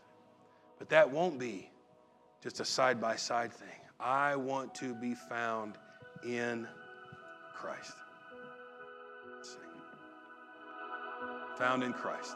But 0.80 0.90
that 0.90 1.10
won't 1.10 1.40
be 1.40 1.70
just 2.42 2.60
a 2.60 2.66
side 2.66 3.00
by 3.00 3.16
side 3.16 3.54
thing. 3.54 3.68
I 4.00 4.36
want 4.36 4.76
to 4.76 4.94
be 4.96 5.16
found 5.16 5.78
in 6.26 6.68
Christ. 7.54 7.94
Found 11.58 11.84
in 11.84 11.94
Christ. 11.94 12.36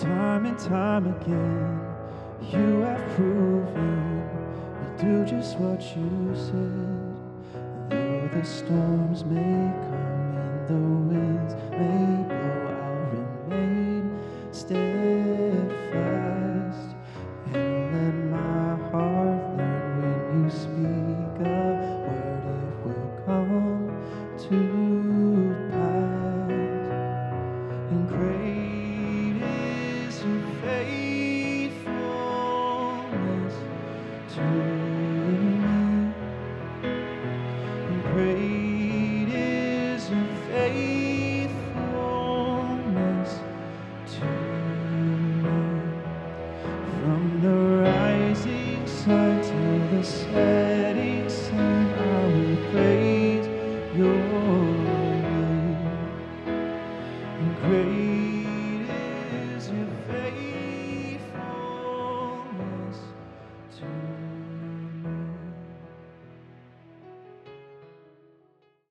Time 0.00 0.44
and 0.44 0.58
time 0.58 1.06
again, 1.06 1.80
you 2.52 2.80
have 2.82 3.16
proven 3.16 4.28
you 4.82 5.02
do 5.02 5.24
just 5.24 5.58
what 5.58 5.80
you 5.96 6.34
said. 6.34 7.16
Though 7.88 8.28
the 8.30 8.44
storms 8.44 9.24
may 9.24 9.40
come 9.40 10.36
and 10.36 10.68
the 10.68 10.74
winds 10.74 11.54
may 11.70 12.24
blow, 12.28 12.76
I'll 12.82 13.48
remain 13.48 14.18
steadfast. 14.52 15.35